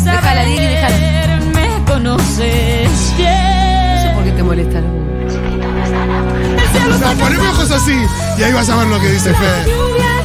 Déjala, 0.04 0.44
Diego, 0.44 0.62
déjala. 0.62 1.40
Me 1.54 1.84
conoces 1.84 2.88
No 2.88 3.16
bien. 3.18 3.49
No, 6.98 7.14
poneme 7.14 7.48
ojos 7.48 7.70
así 7.70 7.96
y 8.38 8.42
ahí 8.42 8.52
vas 8.52 8.68
a 8.68 8.76
ver 8.76 8.86
lo 8.88 9.00
que 9.00 9.10
dice 9.10 9.32
Fede. 9.34 9.74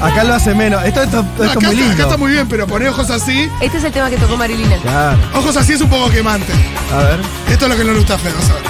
Acá 0.02 0.24
lo 0.24 0.34
hace 0.34 0.54
menos. 0.54 0.84
Esto, 0.84 1.02
esto, 1.04 1.20
esto 1.22 1.34
No, 1.38 1.44
es 1.46 1.52
acá, 1.52 1.60
muy 1.60 1.70
está, 1.70 1.80
lindo. 1.82 1.94
acá 1.94 2.04
está 2.04 2.18
muy 2.18 2.32
bien, 2.32 2.48
pero 2.48 2.68
poné 2.68 2.90
ojos 2.90 3.10
así. 3.10 3.50
Este 3.62 3.78
es 3.78 3.84
el 3.84 3.92
tema 3.92 4.10
que 4.10 4.18
tocó 4.18 4.36
Marilina. 4.38 4.78
Claro. 4.78 5.18
Ojos 5.34 5.56
así 5.58 5.74
es 5.74 5.82
un 5.82 5.90
poco 5.90 6.10
quemante. 6.10 6.52
A 6.94 6.98
ver. 7.04 7.20
Esto 7.50 7.66
es 7.66 7.72
lo 7.72 7.78
que 7.78 7.84
no 7.84 7.92
le 7.94 7.98
gusta 8.00 8.16
a 8.16 8.18
Fede, 8.18 8.34
vas 8.34 8.50
a 8.50 8.54
ver. 8.54 8.64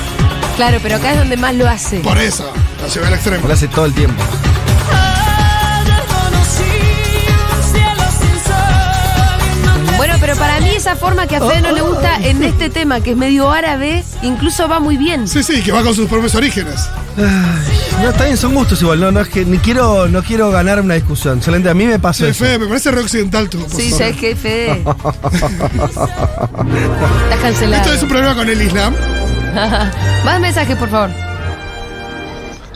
Claro, 0.56 0.80
pero 0.82 0.96
acá 0.98 1.12
es 1.14 1.18
donde 1.20 1.36
más 1.38 1.54
lo 1.56 1.68
hace. 1.68 2.00
Por 2.00 2.18
eso, 2.18 2.50
lo 2.82 2.88
llevé 2.88 3.08
al 3.08 3.14
extremo. 3.16 3.48
Lo 3.48 3.54
hace 3.54 3.68
todo 3.68 3.86
el 3.86 3.94
tiempo. 3.94 4.24
Bueno, 9.98 10.16
pero 10.20 10.36
para 10.36 10.60
mí 10.60 10.70
esa 10.76 10.96
forma 10.96 11.26
que 11.26 11.38
a 11.38 11.40
Fede 11.42 11.62
no 11.62 11.72
le 11.72 11.82
gusta 11.82 12.18
en 12.18 12.44
este 12.44 12.70
tema, 12.70 13.00
que 13.02 13.12
es 13.12 13.18
medio 13.18 13.50
árabe, 13.52 14.04
incluso 14.22 14.68
va 14.68 14.80
muy 14.80 14.98
bien. 14.98 15.28
Sí, 15.28 15.42
sí, 15.42 15.62
que 15.62 15.72
va 15.72 15.84
con 15.84 15.96
sus 15.96 16.08
propios 16.10 16.36
orígenes. 16.36 16.90
No, 18.02 18.10
está 18.10 18.26
bien, 18.26 18.38
son 18.38 18.54
gustos 18.54 18.82
igual. 18.82 19.00
No, 19.00 19.12
no 19.12 19.22
es 19.22 19.30
que 19.30 19.46
ni 19.46 19.58
quiero, 19.58 20.08
no 20.08 20.22
quiero 20.22 20.52
ganar 20.52 20.80
una 20.82 20.94
discusión. 20.96 21.42
Solamente 21.42 21.70
a 21.70 21.74
mí 21.74 21.86
me 21.86 21.98
pasa 22.00 22.26
Sí, 22.26 22.30
eso. 22.32 22.44
Fede, 22.46 22.60
me 22.60 22.68
parece 22.68 22.92
re 22.92 23.02
occidental 23.02 23.50
tu 23.50 23.66
Sí. 23.70 23.90
¿sabes 23.92 24.18
qué, 24.18 24.36
Fede? 24.36 24.84
Estás 27.24 27.40
cancelado. 27.42 27.84
Esto 27.84 27.94
es 27.96 28.04
un 28.04 28.10
problema 28.10 28.36
con 28.36 28.50
el 28.50 28.62
Islam. 28.62 28.94
Más 30.26 30.40
mensajes, 30.42 30.76
por 30.78 30.90
favor. 30.90 31.10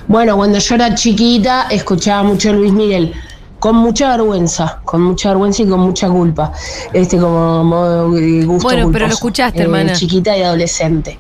Bueno, 0.07 0.35
cuando 0.37 0.57
yo 0.57 0.75
era 0.75 0.95
chiquita 0.95 1.67
escuchaba 1.69 2.23
mucho 2.23 2.51
Luis 2.53 2.73
Miguel, 2.73 3.13
con 3.59 3.75
mucha 3.75 4.11
vergüenza, 4.11 4.79
con 4.85 5.01
mucha 5.01 5.29
vergüenza 5.29 5.63
y 5.63 5.67
con 5.67 5.81
mucha 5.81 6.09
culpa, 6.09 6.51
este 6.93 7.17
como 7.17 7.63
modo 7.63 8.11
de 8.11 8.45
gusto 8.45 8.67
Bueno, 8.67 8.89
pero 8.91 9.05
lo 9.05 9.11
culposo, 9.11 9.13
escuchaste, 9.13 9.59
eh, 9.59 9.63
hermana. 9.63 9.93
Chiquita 9.93 10.37
y 10.37 10.41
adolescente. 10.41 11.19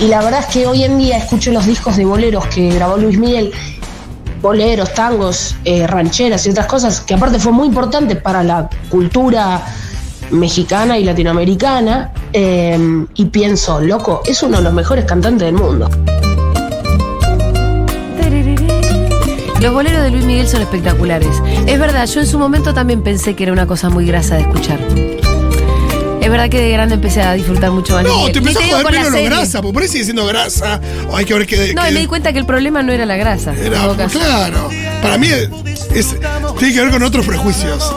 Y 0.00 0.08
la 0.08 0.22
verdad 0.22 0.40
es 0.40 0.46
que 0.46 0.66
hoy 0.66 0.84
en 0.84 0.98
día 0.98 1.18
escucho 1.18 1.52
los 1.52 1.66
discos 1.66 1.96
de 1.96 2.04
boleros 2.04 2.46
que 2.46 2.70
grabó 2.70 2.96
Luis 2.96 3.18
Miguel, 3.18 3.52
boleros, 4.40 4.92
tangos, 4.94 5.56
eh, 5.64 5.86
rancheras 5.86 6.46
y 6.46 6.50
otras 6.50 6.66
cosas, 6.66 7.00
que 7.00 7.14
aparte 7.14 7.38
fue 7.38 7.52
muy 7.52 7.68
importante 7.68 8.16
para 8.16 8.42
la 8.42 8.68
cultura 8.88 9.62
mexicana 10.30 10.98
y 10.98 11.04
latinoamericana, 11.04 12.12
eh, 12.32 13.06
y 13.14 13.24
pienso, 13.26 13.80
loco, 13.80 14.22
es 14.24 14.42
uno 14.42 14.56
de 14.56 14.64
los 14.64 14.72
mejores 14.72 15.04
cantantes 15.04 15.46
del 15.46 15.54
mundo. 15.54 15.88
Los 19.64 19.72
boleros 19.72 20.02
de 20.02 20.10
Luis 20.10 20.26
Miguel 20.26 20.46
son 20.46 20.60
espectaculares. 20.60 21.30
Es 21.66 21.78
verdad, 21.78 22.06
yo 22.06 22.20
en 22.20 22.26
su 22.26 22.38
momento 22.38 22.74
también 22.74 23.02
pensé 23.02 23.34
que 23.34 23.44
era 23.44 23.52
una 23.52 23.66
cosa 23.66 23.88
muy 23.88 24.04
grasa 24.04 24.34
de 24.34 24.42
escuchar. 24.42 24.78
Es 26.20 26.30
verdad 26.30 26.50
que 26.50 26.60
de 26.60 26.68
grande 26.70 26.96
empecé 26.96 27.22
a 27.22 27.32
disfrutar 27.32 27.70
mucho 27.70 27.94
más. 27.94 28.04
No, 28.04 28.14
Miguel. 28.14 28.32
te 28.32 28.38
empezó 28.40 28.58
a 28.60 28.62
joder 28.62 28.84
la 28.84 28.90
menos 28.90 29.06
lo 29.06 29.10
serie. 29.12 29.30
grasa, 29.30 29.62
porque 29.62 29.72
por 29.72 29.82
ahí 29.82 29.88
sigue 29.88 30.04
siendo 30.04 30.26
grasa. 30.26 30.82
O 31.08 31.16
hay 31.16 31.24
que 31.24 31.32
ver 31.32 31.46
qué. 31.46 31.72
No, 31.74 31.88
y 31.88 31.92
me 31.94 32.00
di 32.00 32.06
cuenta 32.06 32.30
que 32.34 32.40
el 32.40 32.44
problema 32.44 32.82
no 32.82 32.92
era 32.92 33.06
la 33.06 33.16
grasa. 33.16 33.54
era, 33.54 33.96
caso. 33.96 34.18
claro. 34.18 34.68
Para 35.00 35.16
mí 35.16 35.28
es, 35.28 35.48
es- 35.94 36.16
tiene 36.58 36.74
que 36.74 36.80
ver 36.82 36.90
con 36.90 37.02
otros 37.02 37.24
prejuicios. 37.24 37.90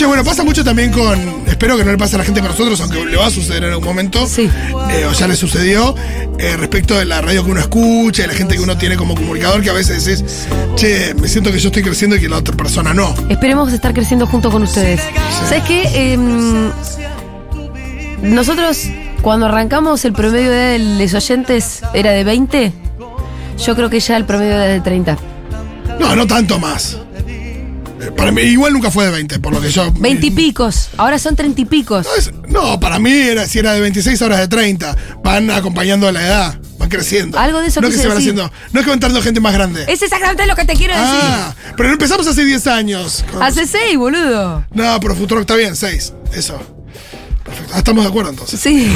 Che, 0.00 0.06
bueno, 0.06 0.24
pasa 0.24 0.44
mucho 0.44 0.64
también 0.64 0.90
con. 0.92 1.44
Espero 1.46 1.76
que 1.76 1.84
no 1.84 1.90
le 1.90 1.98
pase 1.98 2.14
a 2.14 2.18
la 2.20 2.24
gente 2.24 2.40
con 2.40 2.48
nosotros, 2.48 2.80
aunque 2.80 3.04
le 3.04 3.18
va 3.18 3.26
a 3.26 3.30
suceder 3.30 3.64
en 3.64 3.68
algún 3.72 3.84
momento. 3.84 4.26
Sí. 4.26 4.48
eh, 4.92 5.04
o 5.04 5.12
ya 5.12 5.28
le 5.28 5.36
sucedió. 5.36 5.94
eh, 6.38 6.56
respecto 6.56 6.98
de 6.98 7.04
la 7.04 7.20
radio 7.20 7.44
que 7.44 7.50
uno 7.50 7.60
escucha 7.60 8.24
y 8.24 8.26
la 8.26 8.32
gente 8.32 8.54
que 8.54 8.62
uno 8.62 8.78
tiene 8.78 8.96
como 8.96 9.14
comunicador, 9.14 9.60
que 9.60 9.68
a 9.68 9.74
veces 9.74 10.02
decís, 10.02 10.46
che, 10.74 11.12
me 11.20 11.28
siento 11.28 11.52
que 11.52 11.58
yo 11.58 11.68
estoy 11.68 11.82
creciendo 11.82 12.16
y 12.16 12.20
que 12.20 12.30
la 12.30 12.38
otra 12.38 12.56
persona 12.56 12.94
no. 12.94 13.14
Esperemos 13.28 13.70
estar 13.74 13.92
creciendo 13.92 14.26
junto 14.26 14.50
con 14.50 14.62
ustedes. 14.62 15.02
¿Sabes 15.46 15.64
qué? 15.64 16.14
Em, 16.14 16.70
nosotros, 18.22 18.84
cuando 19.20 19.44
arrancamos, 19.48 20.02
el 20.06 20.14
promedio 20.14 20.50
de 20.50 20.78
los 20.78 21.12
oyentes 21.12 21.82
era 21.92 22.12
de 22.12 22.24
20. 22.24 22.72
Yo 23.66 23.76
creo 23.76 23.90
que 23.90 24.00
ya 24.00 24.16
el 24.16 24.24
promedio 24.24 24.54
era 24.54 24.64
de 24.64 24.80
30. 24.80 25.18
No, 25.98 26.16
no 26.16 26.26
tanto 26.26 26.58
más. 26.58 26.96
Eh, 28.00 28.10
Para 28.16 28.32
mí, 28.32 28.42
igual 28.42 28.72
nunca 28.72 28.90
fue 28.90 29.04
de 29.04 29.10
20, 29.10 29.38
por 29.40 29.52
lo 29.52 29.60
que 29.60 29.70
yo. 29.70 29.92
20 29.92 30.26
y 30.26 30.30
picos. 30.30 30.88
Ahora 30.96 31.18
son 31.18 31.36
30 31.36 31.60
y 31.60 31.64
picos. 31.66 32.06
No, 32.06 32.14
es- 32.16 32.30
No, 32.48 32.80
para 32.80 32.98
mí 32.98 33.10
era, 33.12 33.46
si 33.46 33.58
era 33.58 33.72
de 33.74 33.80
26, 33.80 34.20
ahora 34.22 34.36
es 34.36 34.40
de 34.42 34.48
30. 34.48 34.96
Van 35.22 35.50
acompañando 35.50 36.08
a 36.08 36.12
la 36.12 36.26
edad, 36.26 36.58
van 36.78 36.88
creciendo. 36.88 37.38
Algo 37.38 37.60
de 37.60 37.68
eso 37.68 37.80
no 37.80 37.88
que 37.88 37.94
se 37.96 38.06
van 38.08 38.16
decir. 38.16 38.32
haciendo, 38.32 38.52
No 38.72 38.80
es 38.80 38.84
que 38.84 38.90
van 38.90 38.96
entrando 38.96 39.20
gente 39.22 39.40
más 39.40 39.52
grande. 39.52 39.84
Es 39.88 40.02
exactamente 40.02 40.46
lo 40.46 40.56
que 40.56 40.64
te 40.64 40.74
quiero 40.74 40.94
decir. 40.94 41.08
ah, 41.22 41.54
pero 41.76 41.88
no 41.88 41.92
empezamos 41.94 42.26
hace 42.26 42.44
10 42.44 42.66
años. 42.66 43.24
Hace 43.40 43.66
6, 43.66 43.96
boludo. 43.98 44.64
No, 44.72 44.98
pero 45.00 45.14
Futuro 45.14 45.40
está 45.42 45.56
bien, 45.56 45.76
6. 45.76 46.12
Eso. 46.32 46.58
Ah, 47.72 47.78
estamos 47.78 48.02
de 48.04 48.08
acuerdo 48.10 48.30
entonces. 48.30 48.58
Sí. 48.60 48.90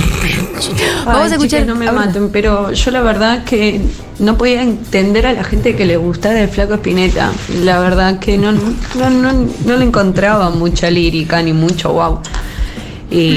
Asusté. 0.57 0.83
Vamos 1.05 1.21
a 1.23 1.25
Ay, 1.25 1.31
escuchar. 1.33 1.61
chicas, 1.61 1.67
no 1.67 1.75
me 1.77 1.89
habla. 1.89 2.07
maten, 2.07 2.31
pero 2.31 2.73
yo 2.73 2.91
la 2.91 3.03
verdad 3.03 3.45
que 3.45 3.81
no 4.19 4.37
podía 4.37 4.63
entender 4.63 5.27
a 5.27 5.33
la 5.33 5.45
gente 5.45 5.77
que 5.77 5.85
le 5.85 5.97
gustaba 5.97 6.41
el 6.41 6.49
Flaco 6.49 6.75
Espineta. 6.75 7.31
La 7.63 7.79
verdad 7.81 8.19
que 8.19 8.37
no, 8.39 8.53
no, 8.53 9.11
no, 9.11 9.33
no 9.65 9.77
le 9.77 9.85
encontraba 9.85 10.51
mucha 10.51 10.91
lírica 10.91 11.43
ni 11.43 11.53
mucho 11.53 11.93
wow. 11.93 12.21
Y 13.11 13.35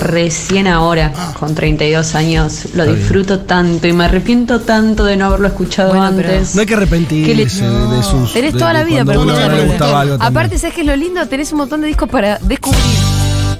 recién 0.00 0.66
ahora, 0.68 1.12
Ah. 1.14 1.34
con 1.38 1.54
32 1.54 2.14
años, 2.14 2.68
lo 2.74 2.86
disfruto 2.86 3.40
tanto 3.40 3.86
y 3.86 3.92
me 3.92 4.04
arrepiento 4.06 4.60
tanto 4.60 5.04
de 5.04 5.16
no 5.18 5.26
haberlo 5.26 5.48
escuchado 5.48 5.90
Bueno, 5.90 6.04
antes. 6.06 6.54
No 6.54 6.62
hay 6.62 6.66
que 6.66 6.74
arrepentirse 6.74 7.64
de, 7.68 7.96
de 7.96 8.02
sus. 8.02 8.32
Tenés 8.32 8.54
toda 8.56 8.68
de 8.68 8.74
la 8.78 8.84
vida 8.84 9.04
para 9.04 9.18
escuchar 9.18 9.50
le. 9.50 10.16
Aparte, 10.18 10.56
¿sabes 10.56 10.74
qué 10.74 10.80
es 10.80 10.86
lo 10.86 10.96
lindo? 10.96 11.26
Tenés 11.28 11.52
un 11.52 11.58
montón 11.58 11.82
de 11.82 11.88
discos 11.88 12.08
para 12.08 12.38
descubrir. 12.38 12.80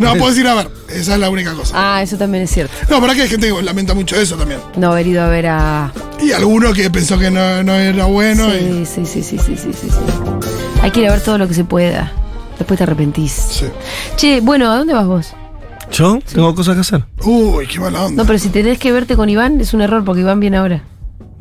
No, 0.03 0.13
puedo 0.17 0.31
decir, 0.31 0.47
a 0.47 0.55
ver, 0.55 0.69
esa 0.91 1.15
es 1.15 1.21
la 1.21 1.31
única 1.31 1.53
cosa. 1.55 1.75
Ah, 1.77 2.03
eso 2.03 2.17
también 2.17 2.45
es 2.45 2.51
cierto. 2.51 2.75
No, 2.91 3.01
para 3.01 3.15
que 3.15 3.23
hay 3.23 3.29
gente 3.29 3.49
que 3.49 3.63
lamenta 3.63 3.95
mucho 3.95 4.17
eso 4.17 4.37
también. 4.37 4.61
No 4.77 4.93
haber 4.93 5.07
ido 5.07 5.23
a 5.23 5.29
ver 5.29 5.47
a. 5.49 5.93
Y 6.21 6.33
alguno 6.33 6.73
que 6.73 6.91
pensó 6.91 7.19
que 7.19 7.31
no, 7.31 7.63
no 7.63 7.73
era 7.75 8.05
bueno. 8.07 8.49
y- 8.55 8.85
Sí, 8.87 9.05
sí, 9.05 9.23
sí, 9.23 9.23
sí, 9.23 9.39
sí, 9.39 9.57
sí, 9.57 9.73
sí, 9.73 9.89
sí. 9.91 9.97
Hay 10.83 10.91
que 10.91 11.01
ir 11.01 11.09
a 11.09 11.13
ver 11.13 11.21
todo 11.23 11.39
lo 11.39 11.47
que 11.49 11.55
se 11.55 11.65
pueda. 11.65 12.13
Después 12.59 12.79
te 12.79 12.85
arrepentís. 12.85 13.33
sí. 13.33 13.67
Che, 14.17 14.41
bueno, 14.41 14.71
¿a 14.71 14.77
dónde 14.79 14.95
vas 14.95 15.07
vos? 15.07 15.33
¿Yo? 15.91 16.19
Tengo 16.33 16.55
cosas 16.55 16.75
que 16.75 16.81
hacer. 16.81 17.05
Uy, 17.25 17.67
qué 17.67 17.79
mala 17.81 18.05
onda. 18.05 18.23
No, 18.23 18.27
pero 18.27 18.39
si 18.39 18.49
tenés 18.49 18.79
que 18.79 18.93
verte 18.93 19.17
con 19.17 19.29
Iván, 19.29 19.61
es 19.61 19.75
un 19.75 19.83
error 19.83 20.05
porque 20.05 20.21
Iván 20.23 20.41
viene 20.41 20.57
ahora. 20.57 20.83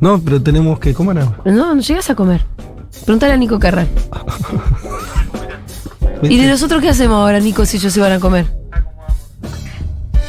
No, 0.00 0.20
pero 0.20 0.42
tenemos 0.42 0.78
que 0.80 0.92
comer 0.94 1.18
ahora. 1.18 1.38
No, 1.44 1.74
no 1.74 1.80
llegas 1.80 2.10
a 2.10 2.14
comer. 2.14 2.44
Preguntale 3.04 3.32
a 3.32 3.36
Nico 3.36 3.58
Carral. 3.58 3.88
¿Y 6.22 6.36
de 6.38 6.46
nosotros 6.46 6.80
qué 6.80 6.88
hacemos 6.88 7.16
ahora, 7.16 7.40
Nico, 7.40 7.66
si 7.66 7.76
ellos 7.78 7.92
se 7.92 8.00
van 8.00 8.12
a 8.12 8.20
comer? 8.20 8.46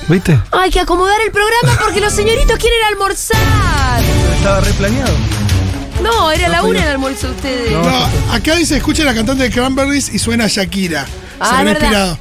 ¿Viste? 0.07 0.37
Hay 0.51 0.69
que 0.69 0.79
acomodar 0.79 1.19
el 1.25 1.31
programa 1.31 1.79
porque 1.81 2.01
los 2.01 2.11
señoritos 2.11 2.57
quieren 2.57 2.79
almorzar. 2.91 4.01
Estaba 4.35 4.59
replaneado. 4.61 5.15
No, 6.01 6.31
era 6.31 6.49
la 6.49 6.63
una 6.63 6.81
el 6.83 6.89
almuerzo 6.89 7.27
de 7.27 7.33
ustedes. 7.35 7.71
No, 7.71 8.33
acá 8.33 8.55
dice, 8.55 8.75
escucha 8.77 9.03
la 9.03 9.13
cantante 9.13 9.43
de 9.43 9.49
Cranberries 9.51 10.13
y 10.13 10.19
suena 10.19 10.45
a 10.45 10.47
Shakira. 10.47 11.05
Ah, 11.39 11.59
Se 11.59 11.63
verdad. 11.63 11.81
inspirado. 11.81 12.17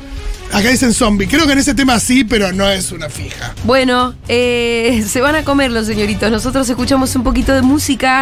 Acá 0.53 0.69
dicen 0.69 0.93
zombie. 0.93 1.27
Creo 1.27 1.47
que 1.47 1.53
en 1.53 1.59
ese 1.59 1.75
tema 1.75 1.99
sí, 1.99 2.25
pero 2.25 2.53
no 2.53 2.69
es 2.71 2.93
una 2.93 3.09
fija. 3.09 3.55
Bueno, 3.65 4.15
eh, 4.29 5.03
se 5.09 5.21
van 5.23 5.35
a 5.35 5.45
comer 5.45 5.71
los 5.71 5.87
señoritos. 5.87 6.31
Nosotros 6.31 6.69
escuchamos 6.69 7.17
un 7.17 7.25
poquito 7.25 7.53
de 7.55 7.63
música. 7.63 8.21